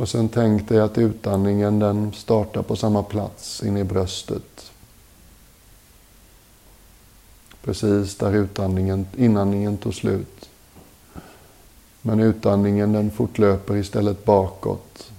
Och 0.07 0.11
sen 0.11 0.29
tänk 0.29 0.69
dig 0.69 0.79
att 0.79 0.97
utandningen 0.97 1.79
den 1.79 2.13
startar 2.13 2.61
på 2.61 2.75
samma 2.75 3.03
plats 3.03 3.63
inne 3.63 3.79
i 3.79 3.83
bröstet. 3.83 4.71
Precis 7.63 8.15
där 8.15 8.35
utandningen, 8.35 9.07
inandningen 9.17 9.77
tog 9.77 9.93
slut. 9.93 10.49
Men 12.01 12.19
utandningen 12.19 12.93
den 12.93 13.11
fortlöper 13.11 13.75
istället 13.75 14.25
bakåt. 14.25 15.11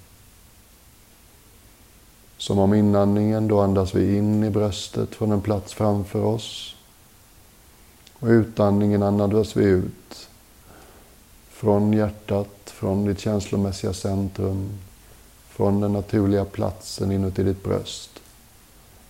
Som 2.36 2.58
om 2.58 2.74
inandningen, 2.74 3.48
då 3.48 3.60
andas 3.60 3.94
vi 3.94 4.16
in 4.16 4.44
i 4.44 4.50
bröstet 4.50 5.14
från 5.14 5.32
en 5.32 5.40
plats 5.40 5.74
framför 5.74 6.24
oss. 6.24 6.76
Och 8.12 8.28
utandningen 8.28 9.02
andas 9.02 9.56
vi 9.56 9.64
ut. 9.64 10.28
Från 11.58 11.92
hjärtat, 11.92 12.48
från 12.64 13.04
ditt 13.04 13.20
känslomässiga 13.20 13.92
centrum, 13.92 14.78
från 15.48 15.80
den 15.80 15.92
naturliga 15.92 16.44
platsen 16.44 17.12
inuti 17.12 17.42
ditt 17.42 17.64
bröst. 17.64 18.10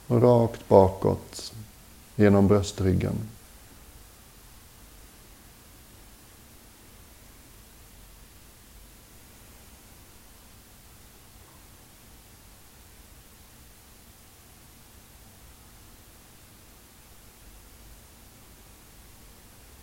Och 0.06 0.22
rakt 0.22 0.68
bakåt 0.68 1.52
genom 2.16 2.48
bröstryggen. 2.48 3.14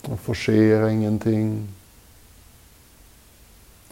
Och 0.01 0.19
forcera 0.19 0.91
ingenting. 0.91 1.67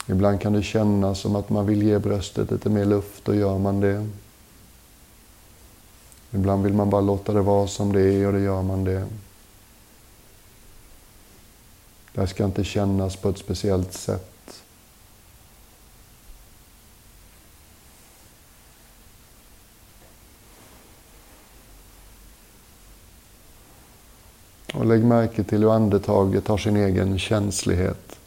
Ibland 0.07 0.41
kan 0.41 0.53
det 0.53 0.63
kännas 0.63 1.19
som 1.19 1.35
att 1.35 1.49
man 1.49 1.65
vill 1.65 1.83
ge 1.83 1.99
bröstet 1.99 2.51
lite 2.51 2.69
mer 2.69 2.85
luft 2.85 3.29
och 3.29 3.35
gör 3.35 3.57
man 3.57 3.79
det. 3.79 4.07
Ibland 6.31 6.63
vill 6.63 6.73
man 6.73 6.89
bara 6.89 7.01
låta 7.01 7.33
det 7.33 7.41
vara 7.41 7.67
som 7.67 7.93
det 7.93 8.01
är 8.01 8.27
och 8.27 8.33
då 8.33 8.39
gör 8.39 8.61
man 8.61 8.83
det. 8.83 9.07
Det 12.13 12.19
här 12.19 12.27
ska 12.27 12.45
inte 12.45 12.63
kännas 12.63 13.15
på 13.15 13.29
ett 13.29 13.37
speciellt 13.37 13.93
sätt. 13.93 14.63
Och 24.73 24.85
lägg 24.85 25.03
märke 25.03 25.43
till 25.43 25.61
hur 25.61 25.75
andetaget 25.75 26.47
har 26.47 26.57
sin 26.57 26.77
egen 26.77 27.19
känslighet. 27.19 28.19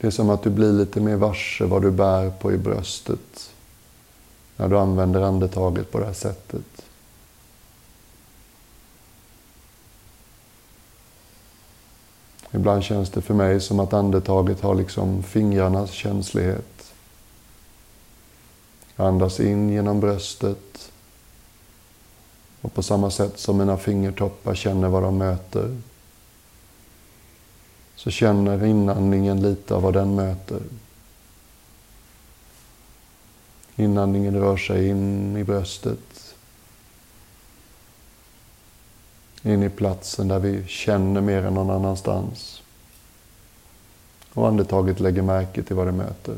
Det 0.00 0.06
är 0.06 0.10
som 0.10 0.30
att 0.30 0.42
du 0.42 0.50
blir 0.50 0.72
lite 0.72 1.00
mer 1.00 1.16
varse 1.16 1.64
vad 1.64 1.82
du 1.82 1.90
bär 1.90 2.30
på 2.30 2.52
i 2.52 2.58
bröstet 2.58 3.50
när 4.56 4.68
du 4.68 4.78
använder 4.78 5.20
andetaget 5.20 5.90
på 5.90 5.98
det 5.98 6.06
här 6.06 6.12
sättet. 6.12 6.82
Ibland 12.50 12.84
känns 12.84 13.10
det 13.10 13.22
för 13.22 13.34
mig 13.34 13.60
som 13.60 13.80
att 13.80 13.92
andetaget 13.92 14.60
har 14.60 14.74
liksom 14.74 15.22
fingrarnas 15.22 15.90
känslighet. 15.90 16.92
Jag 18.96 19.06
andas 19.06 19.40
in 19.40 19.70
genom 19.70 20.00
bröstet 20.00 20.92
och 22.60 22.74
på 22.74 22.82
samma 22.82 23.10
sätt 23.10 23.38
som 23.38 23.58
mina 23.58 23.76
fingertoppar 23.76 24.54
känner 24.54 24.88
vad 24.88 25.02
de 25.02 25.18
möter 25.18 25.76
så 28.00 28.10
känner 28.10 28.64
inandningen 28.64 29.42
lite 29.42 29.74
av 29.74 29.82
vad 29.82 29.94
den 29.94 30.14
möter. 30.14 30.60
Inandningen 33.76 34.34
rör 34.34 34.56
sig 34.56 34.88
in 34.88 35.36
i 35.36 35.44
bröstet. 35.44 36.34
In 39.42 39.62
i 39.62 39.68
platsen 39.68 40.28
där 40.28 40.38
vi 40.38 40.66
känner 40.66 41.20
mer 41.20 41.42
än 41.42 41.54
någon 41.54 41.70
annanstans. 41.70 42.62
Och 44.34 44.48
andetaget 44.48 45.00
lägger 45.00 45.22
märke 45.22 45.62
till 45.62 45.76
vad 45.76 45.86
det 45.86 45.92
möter. 45.92 46.36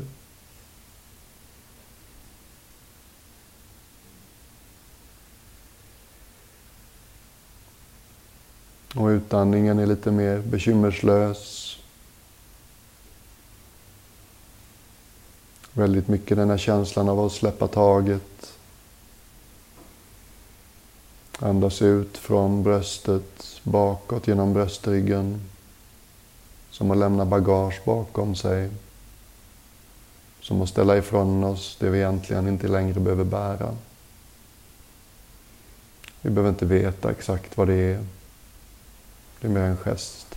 Och 8.95 9.07
utandningen 9.07 9.79
är 9.79 9.85
lite 9.85 10.11
mer 10.11 10.39
bekymmerslös. 10.39 11.69
Väldigt 15.73 16.07
mycket 16.07 16.37
den 16.37 16.49
här 16.49 16.57
känslan 16.57 17.09
av 17.09 17.19
att 17.19 17.31
släppa 17.31 17.67
taget. 17.67 18.57
Andas 21.39 21.81
ut 21.81 22.17
från 22.17 22.63
bröstet, 22.63 23.59
bakåt 23.63 24.27
genom 24.27 24.53
bröstryggen. 24.53 25.41
Som 26.69 26.91
att 26.91 26.97
lämna 26.97 27.25
bagage 27.25 27.81
bakom 27.85 28.35
sig. 28.35 28.69
Som 30.41 30.61
att 30.61 30.69
ställa 30.69 30.97
ifrån 30.97 31.43
oss 31.43 31.77
det 31.79 31.89
vi 31.89 31.97
egentligen 31.97 32.47
inte 32.47 32.67
längre 32.67 32.99
behöver 32.99 33.23
bära. 33.23 33.75
Vi 36.21 36.29
behöver 36.29 36.49
inte 36.49 36.65
veta 36.65 37.11
exakt 37.11 37.57
vad 37.57 37.67
det 37.67 37.73
är. 37.73 38.05
Det 39.43 39.47
är 39.47 39.51
mer 39.51 39.61
en 39.61 39.77
gest. 39.77 40.35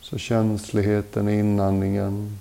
Så 0.00 0.18
känsligheten 0.18 1.28
i 1.28 1.38
inandningen. 1.38 2.38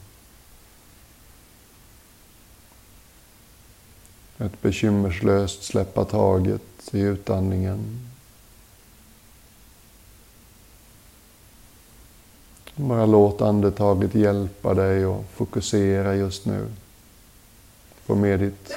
Ett 4.38 4.62
bekymmerslöst 4.62 5.64
släppa 5.64 6.06
taget 6.06 6.90
i 6.92 7.00
utandningen. 7.00 8.10
Bara 12.76 13.06
låt 13.06 13.42
andetaget 13.42 14.16
hjälpa 14.16 14.74
dig 14.74 15.04
att 15.04 15.30
fokusera 15.30 16.16
just 16.16 16.46
nu. 16.46 16.68
Få 18.08 18.16
med 18.16 18.40
ditt 18.40 18.74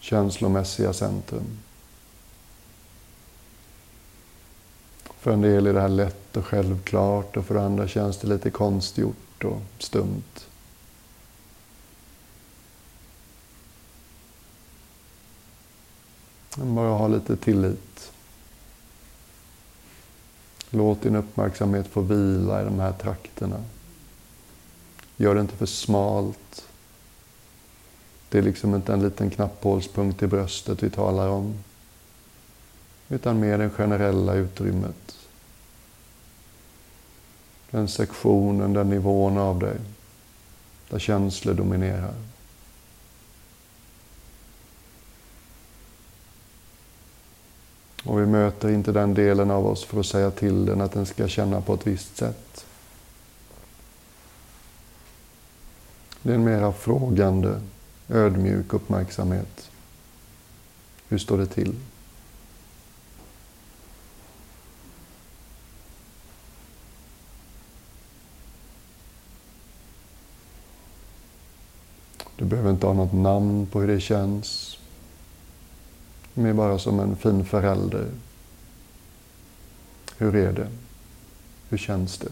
känslomässiga 0.00 0.92
centrum. 0.92 1.58
För 5.04 5.32
en 5.32 5.40
del 5.40 5.66
är 5.66 5.72
det 5.72 5.80
här 5.80 5.88
lätt 5.88 6.36
och 6.36 6.46
självklart 6.46 7.36
och 7.36 7.46
för 7.46 7.54
andra 7.54 7.88
känns 7.88 8.18
det 8.18 8.28
lite 8.28 8.50
konstgjort 8.50 9.44
och 9.44 9.60
stumt. 9.78 10.46
Bara 16.56 16.88
ha 16.88 17.08
lite 17.08 17.36
tillit. 17.36 18.12
Låt 20.70 21.02
din 21.02 21.16
uppmärksamhet 21.16 21.86
få 21.86 22.00
vila 22.00 22.62
i 22.62 22.64
de 22.64 22.80
här 22.80 22.92
trakterna. 22.92 23.64
Gör 25.16 25.34
det 25.34 25.40
inte 25.40 25.56
för 25.56 25.66
smalt. 25.66 26.68
Det 28.34 28.38
är 28.38 28.42
liksom 28.42 28.74
inte 28.74 28.92
en 28.92 29.02
liten 29.02 29.30
knapphålspunkt 29.30 30.22
i 30.22 30.26
bröstet 30.26 30.82
vi 30.82 30.90
talar 30.90 31.28
om. 31.28 31.54
Utan 33.08 33.40
mer 33.40 33.58
det 33.58 33.70
generella 33.70 34.34
utrymmet. 34.34 35.16
Den 37.70 37.88
sektionen, 37.88 38.72
den 38.72 38.90
nivån 38.90 39.38
av 39.38 39.58
dig. 39.58 39.76
Där 40.88 40.98
känslor 40.98 41.54
dominerar. 41.54 42.14
Och 48.04 48.20
vi 48.20 48.26
möter 48.26 48.70
inte 48.70 48.92
den 48.92 49.14
delen 49.14 49.50
av 49.50 49.66
oss 49.66 49.84
för 49.84 50.00
att 50.00 50.06
säga 50.06 50.30
till 50.30 50.66
den 50.66 50.80
att 50.80 50.92
den 50.92 51.06
ska 51.06 51.28
känna 51.28 51.60
på 51.60 51.74
ett 51.74 51.86
visst 51.86 52.16
sätt. 52.16 52.66
Det 56.22 56.30
är 56.30 56.34
en 56.34 56.44
mera 56.44 56.72
frågande, 56.72 57.60
ödmjuk 58.08 58.72
uppmärksamhet. 58.72 59.70
Hur 61.08 61.18
står 61.18 61.38
det 61.38 61.46
till? 61.46 61.74
Du 72.36 72.44
behöver 72.44 72.70
inte 72.70 72.86
ha 72.86 72.94
något 72.94 73.12
namn 73.12 73.66
på 73.66 73.80
hur 73.80 73.88
det 73.88 74.00
känns. 74.00 74.78
Mer 76.34 76.52
bara 76.52 76.78
som 76.78 77.00
en 77.00 77.16
fin 77.16 77.44
förälder. 77.44 78.10
Hur 80.18 80.36
är 80.36 80.52
det? 80.52 80.68
Hur 81.68 81.78
känns 81.78 82.18
det? 82.18 82.28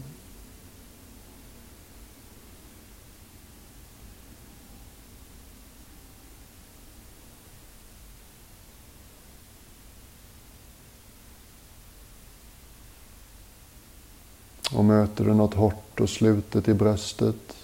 Och 14.74 14.84
möter 14.84 15.24
du 15.24 15.34
något 15.34 15.54
hårt 15.54 15.91
och 16.02 16.10
slutet 16.10 16.68
i 16.68 16.74
bröstet 16.74 17.56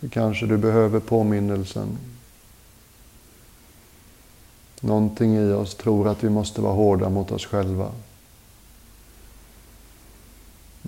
så 0.00 0.08
kanske 0.08 0.46
du 0.46 0.56
behöver 0.56 1.00
påminnelsen. 1.00 1.98
Någonting 4.80 5.36
i 5.36 5.52
oss 5.52 5.74
tror 5.74 6.08
att 6.08 6.24
vi 6.24 6.28
måste 6.28 6.60
vara 6.60 6.74
hårda 6.74 7.08
mot 7.08 7.30
oss 7.32 7.46
själva. 7.46 7.92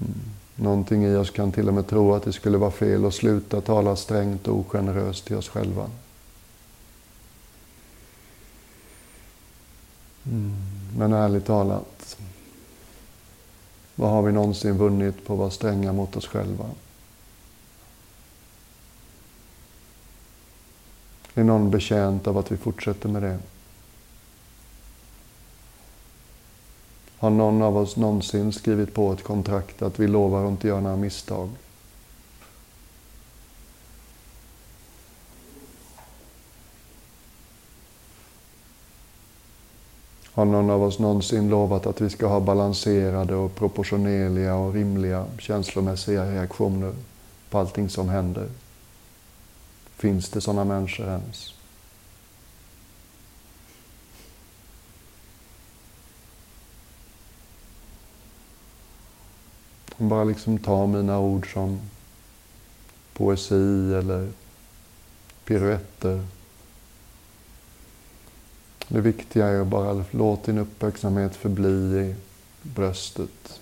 Mm. 0.01 0.21
Någonting 0.57 1.05
i 1.05 1.17
oss 1.17 1.31
kan 1.31 1.53
till 1.53 1.69
och 1.69 1.75
med 1.75 1.87
tro 1.87 2.15
att 2.15 2.23
det 2.23 2.33
skulle 2.33 2.59
vara 2.59 2.71
fel 2.71 3.05
att 3.05 3.15
sluta 3.15 3.61
tala 3.61 3.97
strängt 3.97 4.49
och 4.49 4.57
ogeneröst 4.57 5.25
till 5.25 5.37
oss 5.37 5.49
själva. 5.49 5.91
Mm. 10.27 10.53
Men 10.97 11.13
ärligt 11.13 11.47
talat, 11.47 12.02
vad 13.95 14.11
har 14.11 14.23
vi 14.23 14.33
någonsin 14.33 14.79
vunnit 14.79 15.27
på 15.27 15.33
att 15.33 15.39
vara 15.39 15.51
stränga 15.51 15.93
mot 15.93 16.17
oss 16.17 16.27
själva? 16.27 16.67
Är 21.35 21.45
någon 21.45 21.71
betjänt 21.71 22.27
av 22.27 22.39
att 22.39 22.53
vi 22.53 22.57
fortsätter 22.57 23.09
med 23.09 23.23
det? 23.23 23.39
Har 27.19 27.31
någon 27.31 27.63
av 27.63 27.77
oss 27.77 27.97
någonsin 27.97 28.53
skrivit 28.53 28.95
på 28.95 29.13
ett 29.13 29.23
kontrakt 29.23 29.83
att 29.83 30.01
vi 30.01 30.09
lovar 30.09 30.45
att 30.45 30.51
inte 30.51 30.69
göra 30.69 30.81
några 30.81 30.97
misstag? 30.97 31.49
Har 40.35 40.45
någon 40.45 40.71
av 40.71 40.83
oss 40.83 40.99
någonsin 40.99 41.49
lovat 41.49 41.87
att 41.87 42.01
vi 42.01 42.11
ska 42.11 42.27
ha 42.27 42.41
balanserade 42.41 43.35
och 43.35 43.55
proportionerliga 43.55 44.55
och 44.55 44.75
rimliga 44.75 45.27
känslomässiga 45.39 46.31
reaktioner 46.31 46.95
på 47.51 47.59
allting 47.59 47.89
som 47.89 48.09
händer? 48.09 48.49
Finns 49.97 50.29
det 50.29 50.41
sådana 50.41 50.65
människor 50.65 51.07
ens? 51.07 51.55
Bara 59.97 60.25
liksom 60.25 60.59
ta 60.59 60.87
mina 60.87 61.19
ord 61.19 61.53
som 61.53 61.81
poesi 63.13 63.95
eller 63.95 64.29
piruetter. 65.45 66.27
Det 68.93 69.01
viktiga 69.01 69.47
är 69.47 69.61
att 69.61 69.67
bara 69.67 70.05
låta 70.11 70.47
din 70.47 70.59
uppmärksamhet 70.59 71.37
förbli 71.37 71.99
i 72.01 72.15
bröstet. 72.63 73.61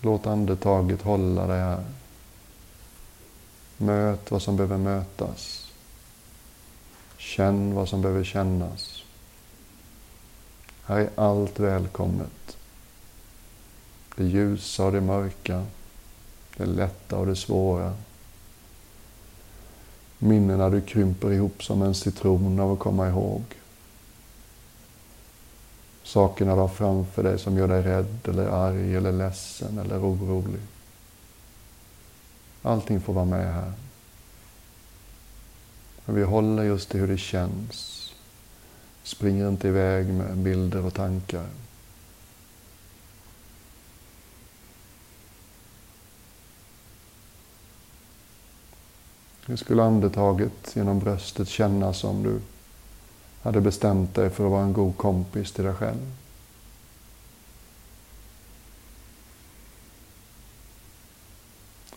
Låt 0.00 0.26
andetaget 0.26 1.02
hålla 1.02 1.46
dig 1.46 1.60
här. 1.60 1.84
Möt 3.76 4.30
vad 4.30 4.42
som 4.42 4.56
behöver 4.56 4.78
mötas. 4.78 5.72
Känn 7.16 7.74
vad 7.74 7.88
som 7.88 8.02
behöver 8.02 8.24
kännas. 8.24 9.02
Här 10.84 10.98
är 10.98 11.10
allt 11.14 11.60
välkommet. 11.60 12.56
Det 14.16 14.24
ljusa 14.24 14.84
och 14.84 14.92
det 14.92 15.00
mörka. 15.00 15.66
Det 16.56 16.66
lätta 16.66 17.16
och 17.16 17.26
det 17.26 17.36
svåra. 17.36 17.96
Minnena 20.18 20.70
du 20.70 20.80
krymper 20.80 21.32
ihop 21.32 21.64
som 21.64 21.82
en 21.82 21.94
citron 21.94 22.60
av 22.60 22.72
att 22.72 22.78
komma 22.78 23.08
ihåg. 23.08 23.42
Sakerna 26.02 26.54
du 26.54 26.60
har 26.60 26.68
framför 26.68 27.22
dig 27.22 27.38
som 27.38 27.58
gör 27.58 27.68
dig 27.68 27.82
rädd 27.82 28.28
eller 28.28 28.46
arg 28.46 28.96
eller 28.96 29.12
ledsen 29.12 29.78
eller 29.78 29.98
orolig. 29.98 30.60
Allting 32.62 33.00
får 33.00 33.12
vara 33.12 33.24
med 33.24 33.54
här. 33.54 33.72
Men 36.04 36.16
vi 36.16 36.22
håller 36.22 36.62
just 36.62 36.94
i 36.94 36.98
hur 36.98 37.08
det 37.08 37.18
känns. 37.18 38.12
Springer 39.02 39.48
inte 39.48 39.68
iväg 39.68 40.06
med 40.06 40.36
bilder 40.36 40.86
och 40.86 40.94
tankar. 40.94 41.46
Nu 49.46 49.56
skulle 49.56 49.82
andetaget 49.82 50.76
genom 50.76 50.98
bröstet 50.98 51.48
kännas 51.48 51.98
som 51.98 52.22
du 52.22 52.40
hade 53.42 53.60
bestämt 53.60 54.14
dig 54.14 54.30
för 54.30 54.44
att 54.44 54.50
vara 54.50 54.62
en 54.62 54.72
god 54.72 54.96
kompis 54.96 55.52
till 55.52 55.64
dig 55.64 55.74
själv? 55.74 56.12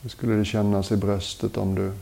Hur 0.01 0.09
skulle 0.09 0.33
det 0.33 0.45
kännas 0.45 0.91
i 0.91 0.97
bröstet 0.97 1.57
om 1.57 1.75
du 1.75 1.93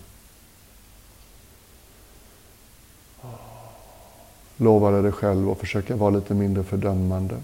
lovade 4.57 5.01
dig 5.01 5.12
själv 5.12 5.49
att 5.49 5.57
försöka 5.57 5.95
vara 5.95 6.10
lite 6.10 6.33
mindre 6.33 6.63
fördömande? 6.63 7.41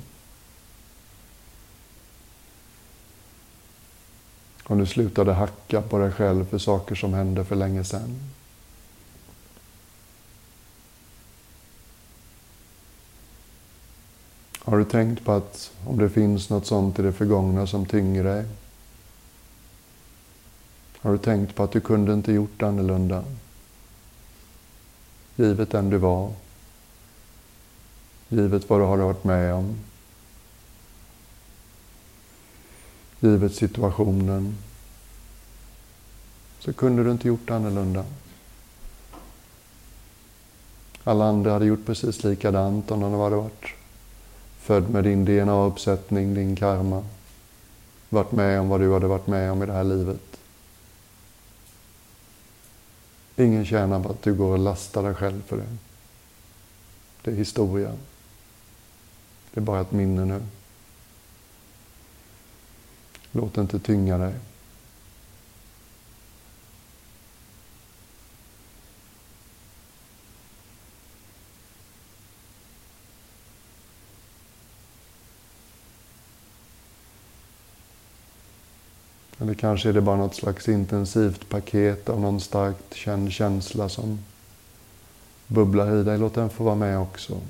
Om 4.64 4.78
du 4.78 4.86
slutade 4.86 5.34
hacka 5.34 5.82
på 5.82 5.98
dig 5.98 6.12
själv 6.12 6.46
för 6.46 6.58
saker 6.58 6.96
som 6.96 7.14
hände 7.14 7.46
för 7.46 7.56
länge 7.56 7.84
sedan? 7.84 8.20
Har 14.60 14.78
du 14.78 14.86
tänkt 14.86 15.26
på 15.26 15.32
att 15.32 15.72
om 15.88 15.98
det 15.98 16.10
finns 16.10 16.50
något 16.50 16.66
sånt 16.66 17.00
i 17.00 17.02
det 17.02 17.14
förgångna 17.14 17.68
som 17.68 17.86
tynger 17.86 18.24
dig 18.24 18.46
har 21.04 21.12
du 21.12 21.18
tänkt 21.18 21.56
på 21.56 21.64
att 21.64 21.72
du 21.72 21.82
kunde 21.82 22.14
inte 22.14 22.32
gjort 22.32 22.62
annorlunda? 22.62 23.24
Givet 25.36 25.72
den 25.72 25.90
du 25.90 25.98
var. 25.98 26.32
Givet 28.30 28.70
vad 28.70 28.80
du 28.80 28.84
har 28.84 28.98
varit 28.98 29.24
med 29.24 29.54
om. 29.54 29.76
Givet 33.24 33.56
situationen. 33.56 34.58
Så 36.60 36.74
kunde 36.74 37.04
du 37.04 37.12
inte 37.12 37.28
gjort 37.28 37.50
annorlunda. 37.50 38.06
Alla 41.04 41.26
andra 41.26 41.52
hade 41.52 41.66
gjort 41.66 41.86
precis 41.86 42.24
likadant 42.24 42.92
om 42.92 43.00
de 43.00 43.14
hade 43.14 43.36
varit 43.36 43.66
född 44.58 44.90
med 44.90 45.04
din 45.04 45.26
DNA-uppsättning, 45.26 46.34
din 46.34 46.56
karma. 46.56 47.04
Varit 48.10 48.32
med 48.32 48.60
om 48.60 48.70
vad 48.70 48.80
du 48.80 48.94
hade 48.94 49.08
varit 49.08 49.28
med 49.28 49.52
om 49.52 49.64
i 49.64 49.66
det 49.66 49.74
här 49.74 49.84
livet. 49.84 50.40
Ingen 53.36 53.66
tjänar 53.66 54.04
på 54.04 54.10
att 54.10 54.22
du 54.22 54.34
går 54.34 54.52
och 54.52 54.60
lastar 54.60 55.04
dig 55.04 55.14
själv 55.14 55.42
för 55.48 55.58
det. 55.58 55.78
Det 57.22 57.32
är 57.32 57.36
historia. 57.36 57.94
Det 59.54 59.60
är 59.60 59.64
bara 59.64 59.82
ett 59.82 59.92
minne 59.92 60.26
nu. 60.26 60.42
Låt 63.36 63.54
det 63.54 63.62
inte 63.62 63.80
tynga 63.80 64.18
dig. 64.18 64.34
Eller 79.40 79.54
kanske 79.54 79.90
är 79.90 79.94
det 79.94 80.02
bara 80.02 80.18
något 80.18 80.36
slags 80.36 80.70
intensivt 80.70 81.50
paket 81.50 82.10
av 82.10 82.22
någon 82.22 82.40
starkt 82.40 82.94
känd 82.94 83.32
känsla 83.32 83.90
som 83.90 84.20
bubblar 85.48 85.96
i 85.96 86.04
dig. 86.04 86.18
Låt 86.18 86.34
den 86.34 86.50
få 86.50 86.64
vara 86.64 86.76
med 86.76 87.00
också. 87.00 87.42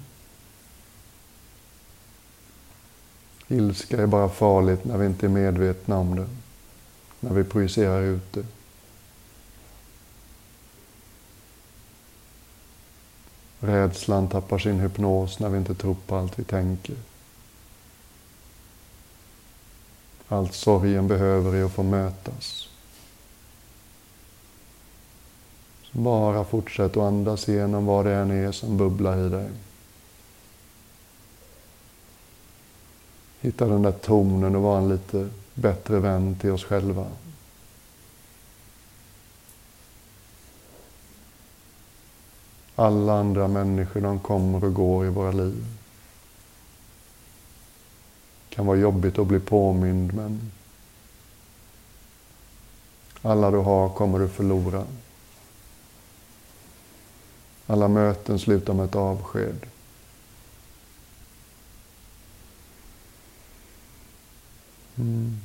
Ilska 3.48 4.02
är 4.02 4.08
bara 4.08 4.30
farligt 4.30 4.86
när 4.86 4.98
vi 4.98 5.06
inte 5.06 5.26
är 5.26 5.30
medvetna 5.30 5.98
om 5.98 6.16
det, 6.16 6.28
när 7.20 7.34
vi 7.34 7.44
projicerar 7.44 8.02
ut 8.02 8.34
det. 8.34 8.46
Rädslan 13.60 14.28
tappar 14.28 14.58
sin 14.58 14.80
hypnos 14.80 15.40
när 15.40 15.50
vi 15.50 15.58
inte 15.58 15.76
tror 15.76 15.96
på 16.08 16.16
allt 16.16 16.40
vi 16.40 16.44
tänker. 16.44 16.96
Allt 20.28 20.54
sorgen 20.54 21.08
behöver 21.08 21.56
är 21.56 21.64
att 21.64 21.72
få 21.72 21.84
mötas. 21.84 22.70
Så 25.84 25.98
bara 25.98 26.46
fortsätt 26.46 26.98
att 26.98 27.04
andas 27.04 27.50
igenom 27.50 27.86
vad 27.86 28.06
det 28.06 28.14
än 28.14 28.32
är 28.32 28.52
som 28.52 28.78
bubblar 28.78 29.26
i 29.26 29.30
dig. 29.30 29.50
Hitta 33.44 33.68
den 33.68 33.82
där 33.82 33.92
tonen 33.92 34.56
och 34.56 34.62
vara 34.62 34.78
en 34.78 34.90
lite 34.90 35.30
bättre 35.54 36.00
vän 36.00 36.36
till 36.42 36.52
oss 36.52 36.64
själva. 36.64 37.08
Alla 42.76 43.14
andra 43.14 43.48
människor, 43.48 44.02
de 44.02 44.20
kommer 44.20 44.64
och 44.64 44.74
går 44.74 45.06
i 45.06 45.10
våra 45.10 45.32
liv. 45.32 45.66
Det 48.50 48.56
kan 48.56 48.66
vara 48.66 48.78
jobbigt 48.78 49.20
att 49.20 49.28
bli 49.28 49.40
påmind, 49.40 50.14
men 50.14 50.52
alla 53.22 53.52
du 53.52 53.58
har 53.58 53.90
kommer 53.90 54.20
du 54.20 54.28
förlora. 54.28 54.86
Alla 57.68 57.88
möten 57.88 58.40
slutar 58.40 58.74
med 58.74 58.86
ett 58.86 58.96
avsked. 58.96 59.66
Mm. 64.98 65.38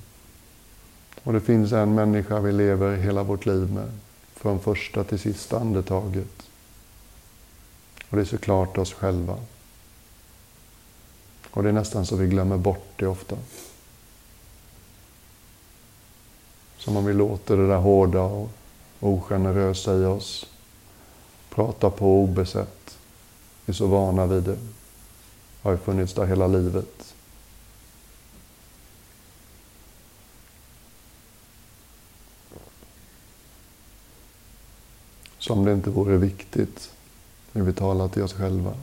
Och 1.25 1.33
det 1.33 1.41
finns 1.41 1.73
en 1.73 1.95
människa 1.95 2.41
vi 2.41 2.53
lever 2.53 2.97
hela 2.97 3.23
vårt 3.23 3.47
liv 3.47 3.73
med, 3.73 3.93
från 4.35 4.61
första 4.61 5.05
till 5.05 5.19
sista 5.19 5.59
andetaget. 5.59 6.49
Och 8.09 8.17
det 8.17 8.23
är 8.23 8.27
såklart 8.27 8.79
oss 8.79 8.93
själva. 8.93 9.37
Och 11.51 11.63
det 11.63 11.69
är 11.69 11.73
nästan 11.73 12.07
så 12.07 12.17
vi 12.17 12.27
glömmer 12.27 12.57
bort 12.57 12.93
det 12.97 13.07
ofta. 13.07 13.37
Som 16.77 16.97
om 16.97 17.05
vi 17.05 17.13
låter 17.13 17.57
det 17.57 17.69
där 17.69 17.79
hårda 17.79 18.23
och 18.23 18.51
ogenerösa 19.01 19.95
i 19.95 20.05
oss 20.05 20.47
prata 21.51 21.91
på 21.91 22.23
obesett. 22.23 22.99
Vi 23.65 23.71
är 23.71 23.75
så 23.75 23.87
vana 23.87 24.27
vid 24.27 24.43
det. 24.43 24.59
Har 25.63 25.73
ju 25.73 25.79
funnits 25.79 26.15
där 26.15 26.27
hela 26.27 26.47
livet. 26.47 27.08
Som 35.38 35.64
det 35.64 35.72
inte 35.72 35.90
vore 35.90 36.16
viktigt 36.16 36.90
hur 37.53 37.62
vi 37.62 37.72
talar 37.72 38.09
till 38.09 38.22
oss 38.22 38.33
själva. 38.33 38.74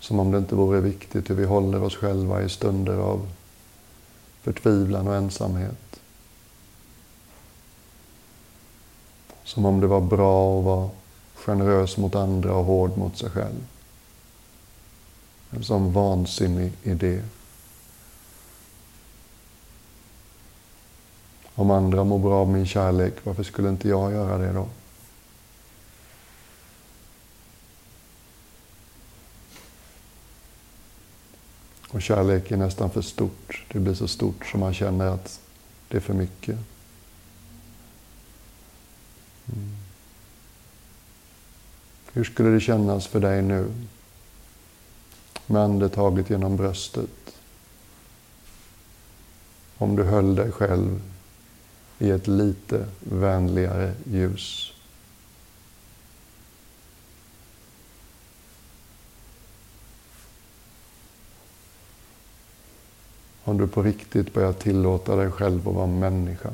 Som 0.00 0.20
om 0.20 0.30
det 0.30 0.38
inte 0.38 0.54
vore 0.54 0.80
viktigt 0.80 1.30
hur 1.30 1.34
vi 1.34 1.44
håller 1.44 1.82
oss 1.82 1.96
själva 1.96 2.42
i 2.42 2.48
stunder 2.48 2.96
av 2.96 3.28
förtvivlan 4.42 5.08
och 5.08 5.14
ensamhet. 5.14 6.00
Som 9.44 9.66
om 9.66 9.80
det 9.80 9.86
var 9.86 10.00
bra 10.00 10.58
att 10.58 10.64
vara 10.64 10.90
generös 11.34 11.96
mot 11.96 12.14
andra 12.14 12.54
och 12.54 12.64
hård 12.64 12.96
mot 12.96 13.18
sig 13.18 13.30
själv. 13.30 13.66
En 15.50 15.64
sån 15.64 15.92
vansinnig 15.92 16.72
idé. 16.82 17.22
Om 21.60 21.70
andra 21.70 22.04
mår 22.04 22.18
bra 22.18 22.34
av 22.34 22.48
min 22.48 22.66
kärlek, 22.66 23.14
varför 23.24 23.42
skulle 23.42 23.68
inte 23.68 23.88
jag 23.88 24.12
göra 24.12 24.38
det 24.38 24.52
då? 24.52 24.68
Och 31.88 32.02
kärlek 32.02 32.50
är 32.50 32.56
nästan 32.56 32.90
för 32.90 33.02
stort. 33.02 33.64
Det 33.72 33.78
blir 33.78 33.94
så 33.94 34.08
stort 34.08 34.46
som 34.46 34.60
man 34.60 34.74
känner 34.74 35.06
att 35.06 35.40
det 35.88 35.96
är 35.96 36.00
för 36.00 36.14
mycket. 36.14 36.58
Mm. 39.52 39.76
Hur 42.12 42.24
skulle 42.24 42.48
det 42.48 42.60
kännas 42.60 43.06
för 43.06 43.20
dig 43.20 43.42
nu? 43.42 43.72
Med 45.46 45.62
andetaget 45.62 46.30
genom 46.30 46.56
bröstet. 46.56 47.34
Om 49.78 49.96
du 49.96 50.02
höll 50.02 50.34
dig 50.34 50.52
själv 50.52 51.00
i 52.00 52.10
ett 52.10 52.26
lite 52.26 52.86
vänligare 53.00 53.94
ljus. 54.04 54.72
Om 63.44 63.58
du 63.58 63.68
på 63.68 63.82
riktigt 63.82 64.34
börjar 64.34 64.52
tillåta 64.52 65.16
dig 65.16 65.30
själv 65.30 65.68
att 65.68 65.74
vara 65.74 65.86
människa. 65.86 66.50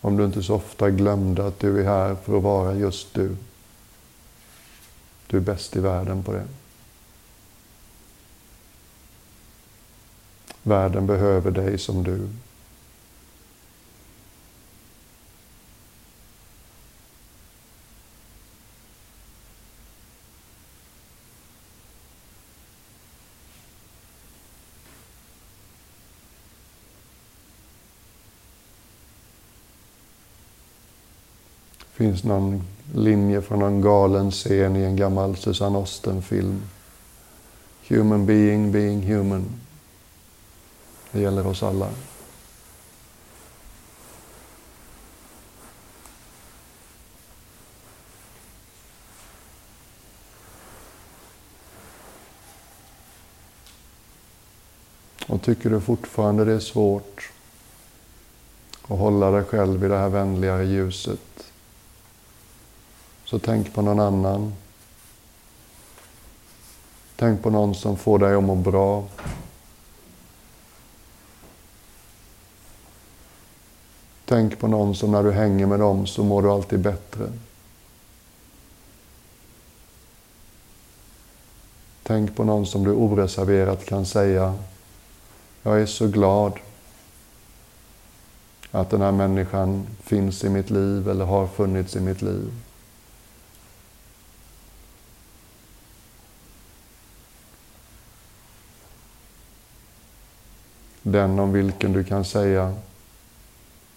Om 0.00 0.16
du 0.16 0.24
inte 0.24 0.42
så 0.42 0.54
ofta 0.54 0.90
glömde 0.90 1.46
att 1.46 1.60
du 1.60 1.80
är 1.80 1.84
här 1.84 2.14
för 2.14 2.36
att 2.36 2.42
vara 2.42 2.74
just 2.74 3.14
du. 3.14 3.36
Du 5.26 5.36
är 5.36 5.40
bäst 5.40 5.76
i 5.76 5.80
världen 5.80 6.22
på 6.22 6.32
det. 6.32 6.46
Världen 10.66 11.06
behöver 11.06 11.50
dig 11.50 11.78
som 11.78 12.02
du. 12.02 12.28
finns 31.96 32.24
någon 32.24 32.62
linje 32.94 33.42
från 33.42 33.58
någon 33.58 33.80
galen 33.80 34.30
scen 34.30 34.76
i 34.76 34.84
en 34.84 34.96
gammal 34.96 35.36
Susanne 35.36 35.78
Osten-film. 35.78 36.62
Human 37.88 38.26
being, 38.26 38.72
being 38.72 39.02
human. 39.02 39.65
Det 41.16 41.22
gäller 41.22 41.46
oss 41.46 41.62
alla. 41.62 41.88
Och 55.26 55.42
tycker 55.42 55.70
du 55.70 55.80
fortfarande 55.80 56.44
det 56.44 56.52
är 56.52 56.60
svårt 56.60 57.30
att 58.82 58.98
hålla 58.98 59.30
dig 59.30 59.44
själv 59.44 59.84
i 59.84 59.88
det 59.88 59.98
här 59.98 60.08
vänligare 60.08 60.64
ljuset 60.64 61.52
så 63.24 63.38
tänk 63.38 63.74
på 63.74 63.82
någon 63.82 64.00
annan. 64.00 64.54
Tänk 67.16 67.42
på 67.42 67.50
någon 67.50 67.74
som 67.74 67.96
får 67.96 68.18
dig 68.18 68.34
att 68.34 68.44
må 68.44 68.54
bra. 68.54 69.04
Tänk 74.28 74.58
på 74.58 74.66
någon 74.66 74.94
som 74.94 75.10
när 75.10 75.22
du 75.22 75.32
hänger 75.32 75.66
med 75.66 75.80
dem 75.80 76.06
så 76.06 76.24
mår 76.24 76.42
du 76.42 76.50
alltid 76.50 76.80
bättre. 76.80 77.32
Tänk 82.02 82.36
på 82.36 82.44
någon 82.44 82.66
som 82.66 82.84
du 82.84 82.92
oreserverat 82.92 83.84
kan 83.84 84.06
säga 84.06 84.54
Jag 85.62 85.80
är 85.80 85.86
så 85.86 86.08
glad 86.08 86.52
att 88.70 88.90
den 88.90 89.00
här 89.00 89.12
människan 89.12 89.86
finns 90.02 90.44
i 90.44 90.48
mitt 90.48 90.70
liv 90.70 91.08
eller 91.08 91.24
har 91.24 91.46
funnits 91.46 91.96
i 91.96 92.00
mitt 92.00 92.22
liv. 92.22 92.52
Den 101.02 101.38
om 101.38 101.52
vilken 101.52 101.92
du 101.92 102.04
kan 102.04 102.24
säga 102.24 102.74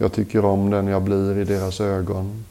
jag 0.01 0.13
tycker 0.13 0.45
om 0.45 0.69
den 0.69 0.87
jag 0.87 1.01
blir 1.01 1.37
i 1.37 1.43
deras 1.43 1.81
ögon. 1.81 2.45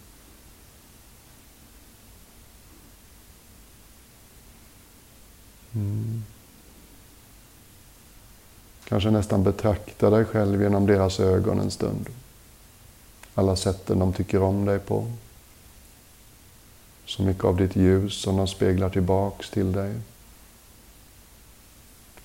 Mm. 5.74 6.22
Kanske 8.84 9.10
nästan 9.10 9.42
betrakta 9.42 10.10
dig 10.10 10.24
själv 10.24 10.62
genom 10.62 10.86
deras 10.86 11.20
ögon 11.20 11.60
en 11.60 11.70
stund. 11.70 12.08
Alla 13.34 13.56
sätten 13.56 13.98
de 13.98 14.12
tycker 14.12 14.42
om 14.42 14.64
dig 14.64 14.78
på. 14.78 15.12
Så 17.06 17.22
mycket 17.22 17.44
av 17.44 17.56
ditt 17.56 17.76
ljus 17.76 18.22
som 18.22 18.36
de 18.36 18.48
speglar 18.48 18.90
tillbaks 18.90 19.50
till 19.50 19.72
dig. 19.72 19.94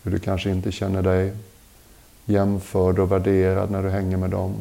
Hur 0.03 0.11
du 0.11 0.19
kanske 0.19 0.49
inte 0.49 0.71
känner 0.71 1.01
dig 1.01 1.33
jämförd 2.25 2.99
och 2.99 3.11
värderad 3.11 3.71
när 3.71 3.83
du 3.83 3.89
hänger 3.89 4.17
med 4.17 4.29
dem 4.29 4.55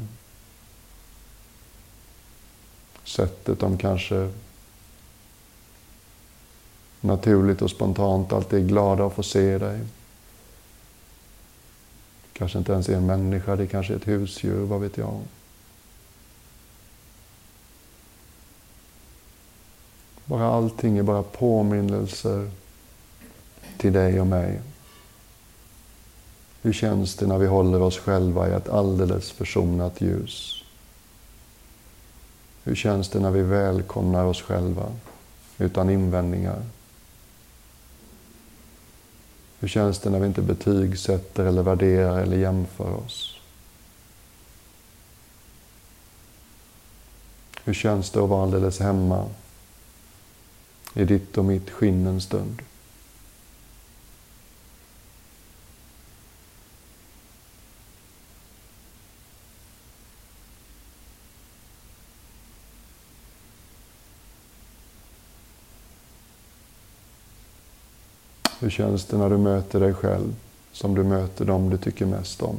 sättet 3.04 3.60
de 3.60 3.78
kanske 3.78 4.30
naturligt 7.00 7.62
och 7.62 7.70
spontant 7.70 8.32
alltid 8.32 8.64
är 8.64 8.68
glada 8.68 9.06
att 9.06 9.14
få 9.14 9.22
se 9.22 9.58
dig. 9.58 9.80
Kanske 12.32 12.58
inte 12.58 12.72
ens 12.72 12.88
är 12.88 12.96
en 12.96 13.06
människa, 13.06 13.56
det 13.56 13.66
kanske 13.66 13.92
är 13.92 13.96
ett 13.96 14.08
husdjur, 14.08 14.64
vad 14.64 14.80
vet 14.80 14.96
jag. 14.96 15.20
Bara 20.24 20.46
allting 20.46 20.98
är 20.98 21.02
bara 21.02 21.22
påminnelser 21.22 22.50
till 23.76 23.92
dig 23.92 24.20
och 24.20 24.26
mig. 24.26 24.60
Hur 26.62 26.72
känns 26.72 27.16
det 27.16 27.26
när 27.26 27.38
vi 27.38 27.46
håller 27.46 27.82
oss 27.82 27.98
själva 27.98 28.48
i 28.48 28.52
ett 28.52 28.68
alldeles 28.68 29.30
försonat 29.30 30.00
ljus? 30.00 30.64
Hur 32.64 32.75
känns 32.75 33.09
det 33.09 33.20
när 33.20 33.31
vi 33.31 33.42
välkomnar 33.42 34.25
oss 34.25 34.42
själva 34.42 34.92
utan 35.59 35.90
invändningar? 35.90 36.62
Hur 39.61 39.68
känns 39.68 39.98
det 39.98 40.11
när 40.11 40.20
vi 40.20 40.27
inte 40.27 40.42
betygsätter 40.42 41.44
eller 41.44 41.62
värderar 41.62 42.20
eller 42.20 42.37
jämför 42.37 42.94
oss? 42.94 43.38
Hur 47.64 47.75
känns 47.75 48.11
det 48.11 48.20
att 48.22 48.29
vara 48.29 48.42
alldeles 48.42 48.81
hemma 48.81 49.29
i 50.94 51.05
ditt 51.05 51.38
och 51.38 51.44
mitt 51.44 51.70
skinn 51.70 52.07
en 52.07 52.20
stund? 52.20 52.62
Hur 68.62 68.70
känns 68.70 69.05
det 69.05 69.16
när 69.16 69.31
du 69.31 69.38
möter 69.38 69.81
dig 69.81 69.94
själv 69.94 70.35
som 70.72 70.94
du 70.94 71.05
möter 71.05 71.44
dem 71.44 71.70
du 71.70 71.79
tycker 71.79 72.07
mest 72.07 72.42
om? 72.42 72.57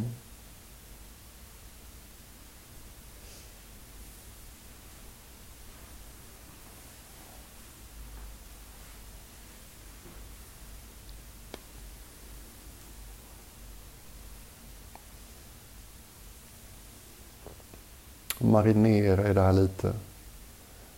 Marinera 18.40 19.30
i 19.30 19.34
det 19.34 19.42
här 19.42 19.54
lite. 19.54 19.94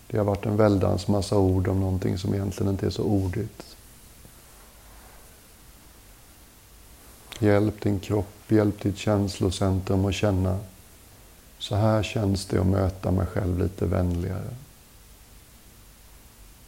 Det 0.08 0.18
har 0.18 0.26
varit 0.26 0.46
en 0.46 0.58
väldans 0.58 1.08
massa 1.08 1.38
ord 1.38 1.68
om 1.68 1.80
någonting 1.80 2.18
som 2.18 2.34
egentligen 2.34 2.72
inte 2.72 2.86
är 2.86 2.90
så 2.90 3.04
ordigt. 3.04 3.76
Hjälp 7.40 7.82
din 7.82 8.00
kropp, 8.00 8.52
hjälp 8.52 8.82
ditt 8.82 8.98
känslocentrum 8.98 10.06
att 10.06 10.16
känna 10.16 10.60
så 11.60 11.76
här 11.76 12.04
känns 12.04 12.46
det 12.46 12.60
att 12.60 12.68
möta 12.68 13.12
mig 13.12 13.26
själv 13.26 13.60
lite 13.60 13.86
vänligare. 13.86 14.56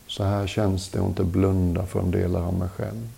Så 0.08 0.24
här 0.24 0.48
känns 0.48 0.90
det 0.90 1.00
att 1.00 1.06
inte 1.08 1.24
blunda 1.24 1.86
från 1.86 2.12
delar 2.12 2.42
av 2.42 2.54
mig 2.54 2.70
själv. 2.70 3.10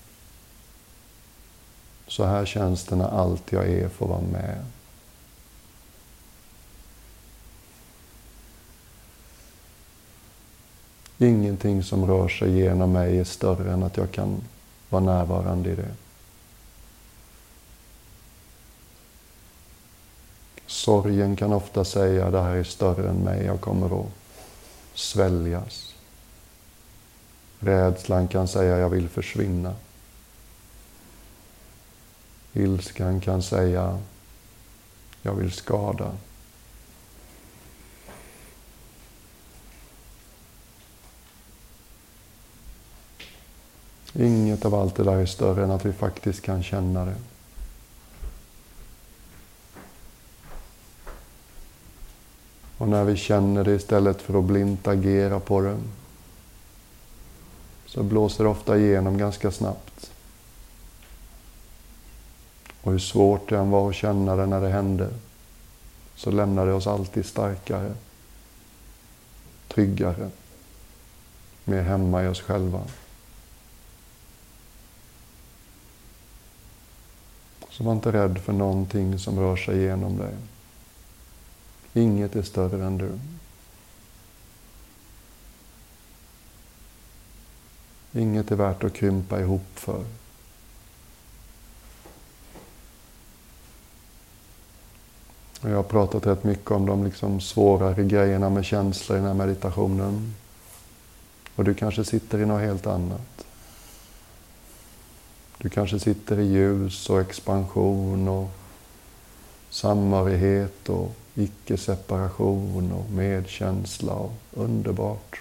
Så 2.08 2.26
här 2.26 2.46
känns 2.46 2.86
det 2.86 2.96
när 2.96 3.08
allt 3.08 3.52
jag 3.52 3.70
är 3.70 3.90
får 3.90 4.08
vara 4.08 4.22
med. 4.22 4.66
Ingenting 11.18 11.84
som 11.84 12.06
rör 12.06 12.28
sig 12.28 12.52
genom 12.52 12.92
mig 12.92 13.20
är 13.20 13.24
större 13.24 13.74
än 13.74 13.84
att 13.84 13.98
jag 13.98 14.12
kan 14.12 14.42
vara 14.90 15.04
närvarande 15.04 15.70
i 15.70 15.76
det. 15.76 15.96
Sorgen 20.70 21.36
kan 21.36 21.54
ofta 21.54 21.86
säga 21.86 22.32
det 22.32 22.42
här 22.42 22.56
är 22.56 22.64
större 22.64 23.10
än 23.10 23.16
mig, 23.16 23.46
jag 23.46 23.62
kommer 23.62 24.02
att 24.02 24.08
sväljas. 24.94 25.96
Rädslan 27.60 28.28
kan 28.28 28.48
säga 28.48 28.78
jag 28.78 28.90
vill 28.90 29.10
försvinna. 29.10 29.76
Ilskan 32.54 33.22
kan 33.22 33.42
säga 33.42 34.00
jag 35.22 35.34
vill 35.34 35.52
skada. 35.52 36.12
Inget 44.14 44.66
av 44.66 44.76
allt 44.76 44.96
det 44.96 45.04
där 45.04 45.18
är 45.18 45.26
större 45.26 45.64
än 45.64 45.72
att 45.72 45.86
vi 45.86 45.94
faktiskt 45.94 46.42
kan 46.42 46.64
känna 46.64 47.06
det. 47.06 47.16
Och 52.80 52.88
när 52.88 53.04
vi 53.04 53.16
känner 53.16 53.64
det 53.64 53.76
istället 53.76 54.22
för 54.22 54.40
att 54.40 54.46
blint 54.46 54.88
agera 54.88 55.40
på 55.40 55.62
det 55.62 55.78
så 57.86 58.04
blåser 58.04 58.44
det 58.44 58.50
ofta 58.50 58.78
igenom 58.78 59.18
ganska 59.18 59.52
snabbt. 59.52 60.12
Och 62.82 62.92
hur 62.92 63.00
svårt 63.00 63.50
det 63.50 63.58
än 63.58 63.70
var 63.70 63.90
att 63.90 63.96
känna 63.96 64.36
det 64.36 64.46
när 64.46 64.62
det 64.62 64.70
hände 64.70 65.10
så 66.16 66.32
lämnar 66.32 66.66
det 66.66 66.74
oss 66.74 66.88
alltid 66.88 67.26
starkare, 67.26 67.94
tryggare, 69.68 70.30
mer 71.64 71.82
hemma 71.82 72.24
i 72.24 72.28
oss 72.28 72.42
själva. 72.42 72.82
Så 77.70 77.84
var 77.84 77.94
inte 77.94 78.12
rädd 78.12 78.38
för 78.38 78.54
någonting 78.54 79.20
som 79.20 79.40
rör 79.40 79.56
sig 79.56 79.78
igenom 79.78 80.18
dig. 80.18 80.34
Inget 82.00 82.36
är 82.36 82.42
större 82.42 82.86
än 82.86 82.98
du. 82.98 83.12
Inget 88.20 88.52
är 88.52 88.56
värt 88.56 88.84
att 88.84 88.94
krympa 88.94 89.40
ihop 89.40 89.68
för. 89.74 90.06
Jag 95.62 95.76
har 95.76 95.84
pratat 95.84 96.28
rätt 96.28 96.44
mycket 96.44 96.72
om 96.72 96.86
de 96.86 97.04
liksom 97.04 97.42
svårare 97.42 98.04
grejerna 98.04 98.50
med 98.50 98.66
känslor 98.66 99.18
i 99.18 99.22
den 99.22 99.28
här 99.28 99.46
meditationen. 99.46 100.36
Och 101.56 101.64
du 101.64 101.74
kanske 101.74 102.04
sitter 102.04 102.40
i 102.40 102.46
något 102.46 102.62
helt 102.62 102.88
annat. 102.88 103.46
Du 105.58 105.70
kanske 105.70 106.00
sitter 106.00 106.40
i 106.40 106.46
ljus 106.46 107.10
och 107.10 107.22
expansion 107.22 108.28
och 108.28 108.50
samhörighet 109.70 110.90
och 110.90 111.16
icke-separation 111.40 112.92
och 112.92 113.12
medkänsla 113.12 114.14
och 114.14 114.34
underbart. 114.54 115.40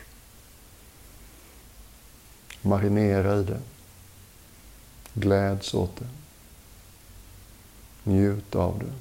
Marinera 2.63 3.41
i 3.41 3.45
det. 3.45 3.61
Gläds 5.15 5.75
åt 5.75 5.97
det. 5.97 6.09
Njut 8.11 8.55
av 8.55 8.79
det. 8.79 8.93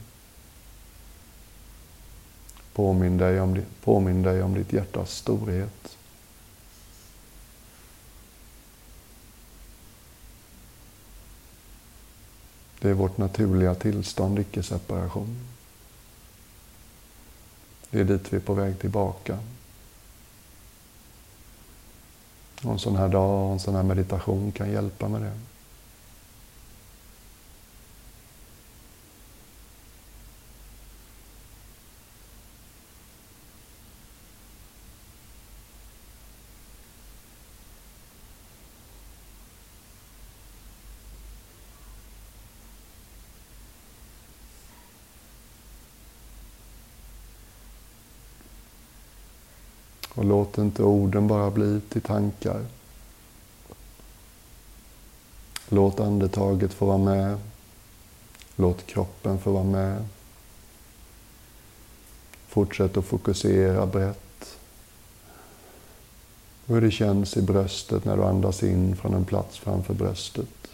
Påminn 2.74 3.18
dig 3.18 3.42
om, 3.42 3.62
påminn 3.84 4.24
dig 4.24 4.44
om 4.44 4.54
ditt 4.54 4.74
hjärtas 4.74 5.12
storhet. 5.12 5.98
Det 12.80 12.90
är 12.90 12.94
vårt 12.94 13.18
naturliga 13.18 13.76
tillstånd, 13.76 14.40
icke-separation. 14.40 15.57
Det 17.90 18.00
är 18.00 18.04
dit 18.04 18.34
vi 18.34 18.38
är 18.38 18.42
på 18.42 18.54
väg 18.54 18.80
tillbaka. 18.80 19.40
Och 22.64 22.72
en 22.72 22.80
sån 22.80 22.96
här 22.96 23.08
dag 23.08 23.46
och 23.46 23.54
en 23.54 23.60
sån 23.60 23.76
här 23.76 23.84
meditation 23.84 24.52
kan 24.52 24.72
hjälpa 24.72 25.08
med 25.08 25.22
det. 25.22 25.32
Och 50.18 50.26
låt 50.38 50.58
inte 50.58 50.84
orden 50.84 51.28
bara 51.28 51.52
bli 51.52 51.82
till 51.90 52.02
tankar. 52.02 52.66
Låt 55.70 56.00
andetaget 56.00 56.74
få 56.74 56.86
vara 56.86 56.98
med. 56.98 57.38
Låt 58.56 58.86
kroppen 58.86 59.40
få 59.40 59.52
vara 59.52 59.64
med. 59.64 60.06
Fortsätt 62.48 62.98
att 62.98 63.06
fokusera 63.06 63.86
brett. 63.86 64.58
Hur 66.66 66.82
det 66.82 66.92
känns 66.92 67.38
i 67.38 67.42
bröstet 67.42 68.06
när 68.06 68.18
du 68.18 68.24
andas 68.24 68.64
in 68.64 68.96
från 68.96 69.14
en 69.14 69.26
plats 69.26 69.58
framför 69.58 69.94
bröstet. 69.94 70.68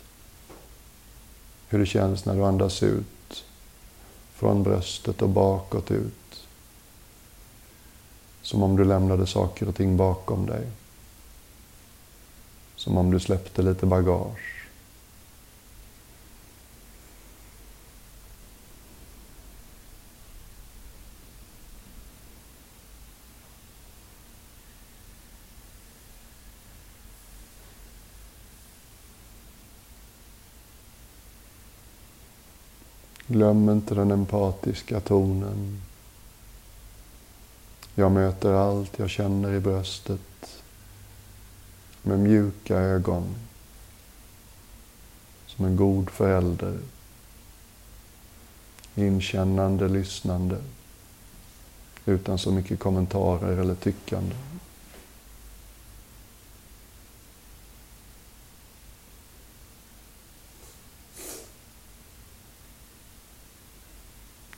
Hur 1.68 1.80
det 1.80 1.86
känns 1.86 2.26
när 2.26 2.36
du 2.36 2.44
andas 2.44 2.84
ut 2.84 3.44
från 4.34 4.64
bröstet 4.64 5.22
och 5.22 5.30
bakåt 5.30 5.92
ut. 5.92 6.23
Som 8.44 8.64
om 8.64 8.76
du 8.76 8.86
lämnade 8.86 9.28
saker 9.28 9.68
och 9.68 9.76
ting 9.76 9.98
bakom 9.98 10.46
dig. 10.46 10.68
Som 12.76 12.98
om 12.98 13.12
du 13.12 13.20
släppte 13.20 13.62
lite 13.62 13.86
bagage. 13.86 14.54
Glöm 33.28 33.70
inte 33.70 33.96
den 33.96 34.12
empatiska 34.12 35.00
tonen. 35.00 35.82
Jag 37.96 38.12
möter 38.12 38.54
allt 38.54 39.00
jag 39.00 39.10
känner 39.10 39.54
i 39.54 39.60
bröstet 39.60 40.64
med 42.02 42.20
mjuka 42.20 42.78
ögon. 42.78 43.36
Som 45.46 45.66
en 45.66 45.76
god 45.76 46.10
förälder. 46.10 46.80
Inkännande, 48.96 49.88
lyssnande. 49.88 50.58
Utan 52.06 52.40
så 52.40 52.52
mycket 52.52 52.80
kommentarer 52.80 53.58
eller 53.58 53.76
tyckande. 53.76 54.36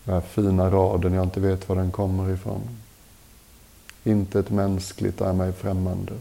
Den 0.04 0.14
här 0.14 0.22
fina 0.22 0.72
raden, 0.72 1.14
jag 1.14 1.24
inte 1.24 1.40
vet 1.40 1.70
var 1.70 1.76
den 1.76 1.92
kommer 1.92 2.34
ifrån. 2.34 2.85
Inte 4.08 4.40
ett 4.40 4.50
mänskligt 4.50 5.22
är 5.22 5.34
mig 5.34 5.54
främmande. 5.54 6.14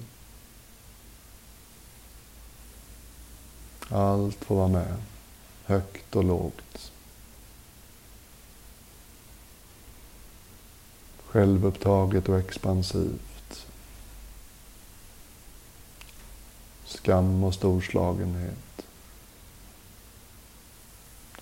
Allt 3.89 4.45
får 4.45 4.57
vara 4.57 4.69
med, 4.69 4.95
högt 5.65 6.17
och 6.17 6.25
lågt. 6.25 6.93
Självupptaget 11.27 12.29
och 12.29 12.39
expansivt. 12.39 13.67
Skam 16.85 17.45
och 17.45 17.55
storslagenhet. 17.55 18.87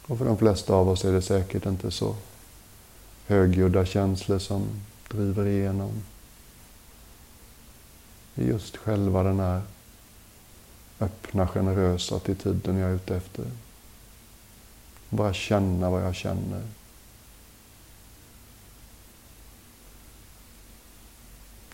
Och 0.07 0.19
för 0.19 0.25
de 0.25 0.39
flesta 0.39 0.75
av 0.75 0.89
oss 0.89 1.05
är 1.05 1.13
det 1.13 1.23
säkert 1.23 1.67
inte 1.67 1.91
så 1.91 2.17
högljudda 3.27 3.87
känslor 3.87 4.39
som 4.39 4.67
driver 5.09 5.47
igenom. 5.47 6.03
Det 8.35 8.43
är 8.43 8.47
just 8.47 8.77
själva 8.77 9.23
den 9.23 9.41
här 9.41 9.63
öppna, 11.01 11.49
generösa 11.49 12.17
attityden 12.17 12.77
jag 12.77 12.91
är 12.91 12.95
ute 12.95 13.17
efter. 13.17 13.45
Bara 15.09 15.33
känna 15.33 15.91
vad 15.91 16.03
jag 16.03 16.15
känner. 16.15 16.63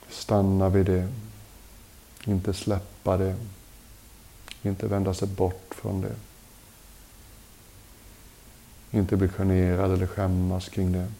Stanna 0.09 0.69
vid 0.69 0.87
det. 0.87 1.09
Inte 2.25 2.55
släppa 2.55 3.17
det. 3.17 3.37
Inte 4.63 4.87
vända 4.87 5.15
sig 5.15 5.29
bort 5.29 5.75
från 5.75 6.01
det. 6.01 6.15
Inte 8.91 9.17
bli 9.17 9.29
generad 9.29 9.93
eller 9.93 10.07
skämmas 10.07 10.69
kring 10.69 10.93
det. 10.93 11.13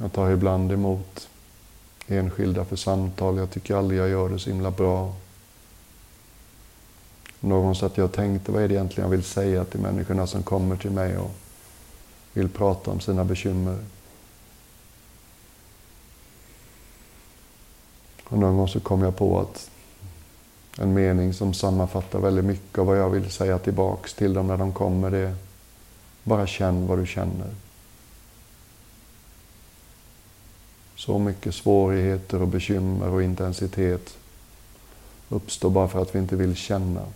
Jag 0.00 0.12
tar 0.12 0.30
ibland 0.30 0.72
emot 0.72 1.28
enskilda 2.06 2.64
för 2.64 2.76
samtal. 2.76 3.36
Jag 3.36 3.50
tycker 3.50 3.74
aldrig 3.74 4.00
jag 4.00 4.08
gör 4.08 4.28
det 4.28 4.38
så 4.38 4.50
himla 4.50 4.70
bra. 4.70 5.14
Någon 7.40 7.76
satt 7.76 7.96
jag 7.96 8.04
och 8.04 8.12
tänkte, 8.12 8.52
vad 8.52 8.62
är 8.62 8.68
det 8.68 8.74
egentligen 8.74 9.10
jag 9.10 9.16
vill 9.16 9.24
säga 9.24 9.64
till 9.64 9.80
människorna 9.80 10.26
som 10.26 10.42
kommer 10.42 10.76
till 10.76 10.90
mig 10.90 11.18
och 11.18 11.30
vill 12.32 12.48
prata 12.48 12.90
om 12.90 13.00
sina 13.00 13.24
bekymmer? 13.24 13.78
Och 18.24 18.38
någon 18.38 18.56
gång 18.56 18.68
så 18.68 18.80
kom 18.80 19.02
jag 19.02 19.16
på 19.16 19.40
att 19.40 19.70
en 20.78 20.94
mening 20.94 21.34
som 21.34 21.54
sammanfattar 21.54 22.18
väldigt 22.18 22.44
mycket 22.44 22.78
av 22.78 22.86
vad 22.86 22.98
jag 22.98 23.10
vill 23.10 23.30
säga 23.30 23.58
tillbaks 23.58 24.14
till 24.14 24.34
dem 24.34 24.46
när 24.46 24.56
de 24.56 24.72
kommer, 24.72 25.10
det 25.10 25.18
är 25.18 25.34
bara 26.22 26.46
känn 26.46 26.86
vad 26.86 26.98
du 26.98 27.06
känner. 27.06 27.54
Så 31.00 31.18
mycket 31.18 31.54
svårigheter 31.54 32.42
och 32.42 32.48
bekymmer 32.48 33.08
och 33.08 33.22
intensitet 33.22 34.18
uppstår 35.28 35.70
bara 35.70 35.88
för 35.88 36.02
att 36.02 36.14
vi 36.14 36.18
inte 36.18 36.36
vill 36.36 36.56
känna. 36.56 37.06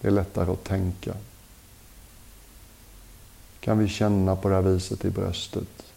Det 0.00 0.08
är 0.08 0.12
lättare 0.12 0.52
att 0.52 0.64
tänka. 0.64 1.14
Kan 3.60 3.78
vi 3.78 3.88
känna 3.88 4.36
på 4.36 4.48
det 4.48 4.54
här 4.54 4.62
viset 4.62 5.04
i 5.04 5.10
bröstet? 5.10 5.92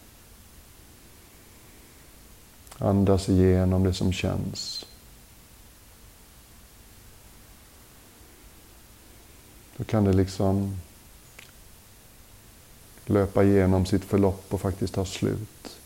Andas 2.77 3.29
igenom 3.29 3.83
det 3.83 3.93
som 3.93 4.13
känns. 4.13 4.85
Då 9.77 9.83
kan 9.83 10.03
det 10.03 10.13
liksom 10.13 10.79
löpa 13.05 13.43
igenom 13.43 13.85
sitt 13.85 14.05
förlopp 14.05 14.53
och 14.53 14.61
faktiskt 14.61 14.93
ta 14.93 15.05
slut. 15.05 15.79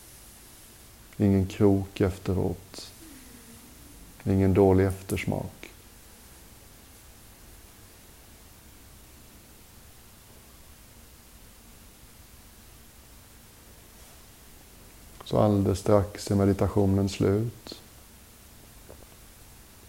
Ingen 1.20 1.46
krok 1.46 2.00
efteråt. 2.00 2.92
Ingen 4.24 4.54
dålig 4.54 4.86
eftersmak. 4.86 5.70
Så 15.24 15.38
alldeles 15.38 15.78
strax 15.78 16.30
är 16.30 16.34
meditationen 16.34 17.08
slut. 17.08 17.82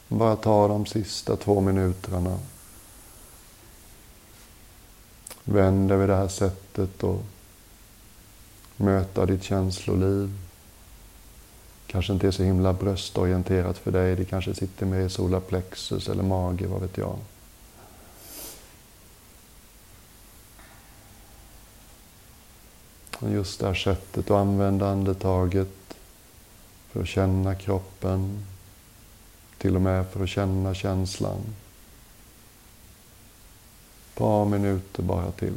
Bara 0.07 0.35
ta 0.35 0.67
de 0.67 0.85
sista 0.85 1.35
två 1.35 1.61
minuterna. 1.61 2.39
Vänd 5.43 5.89
dig 5.89 5.97
vid 5.97 6.09
det 6.09 6.15
här 6.15 6.27
sättet 6.27 7.03
och 7.03 7.23
möta 8.77 9.25
ditt 9.25 9.43
känsloliv 9.43 10.50
kanske 11.91 12.13
inte 12.13 12.27
är 12.27 12.31
så 12.31 12.43
himla 12.43 12.73
bröstorienterat 12.73 13.77
för 13.77 13.91
dig. 13.91 14.15
Det 14.15 14.25
kanske 14.25 14.53
sitter 14.53 14.85
mer 14.85 14.99
i 14.99 15.09
solarplexus 15.09 16.09
eller 16.09 16.23
mage, 16.23 16.67
vad 16.67 16.81
vet 16.81 16.97
jag. 16.97 17.17
Och 23.19 23.31
just 23.31 23.59
det 23.59 23.67
här 23.67 23.73
sättet 23.73 24.25
att 24.25 24.37
använda 24.37 24.87
andetaget 24.87 25.97
för 26.91 27.01
att 27.01 27.07
känna 27.07 27.55
kroppen, 27.55 28.45
till 29.57 29.75
och 29.75 29.81
med 29.81 30.07
för 30.07 30.23
att 30.23 30.29
känna 30.29 30.73
känslan. 30.73 31.41
Ett 34.07 34.15
par 34.15 34.45
minuter 34.45 35.03
bara 35.03 35.31
till. 35.31 35.55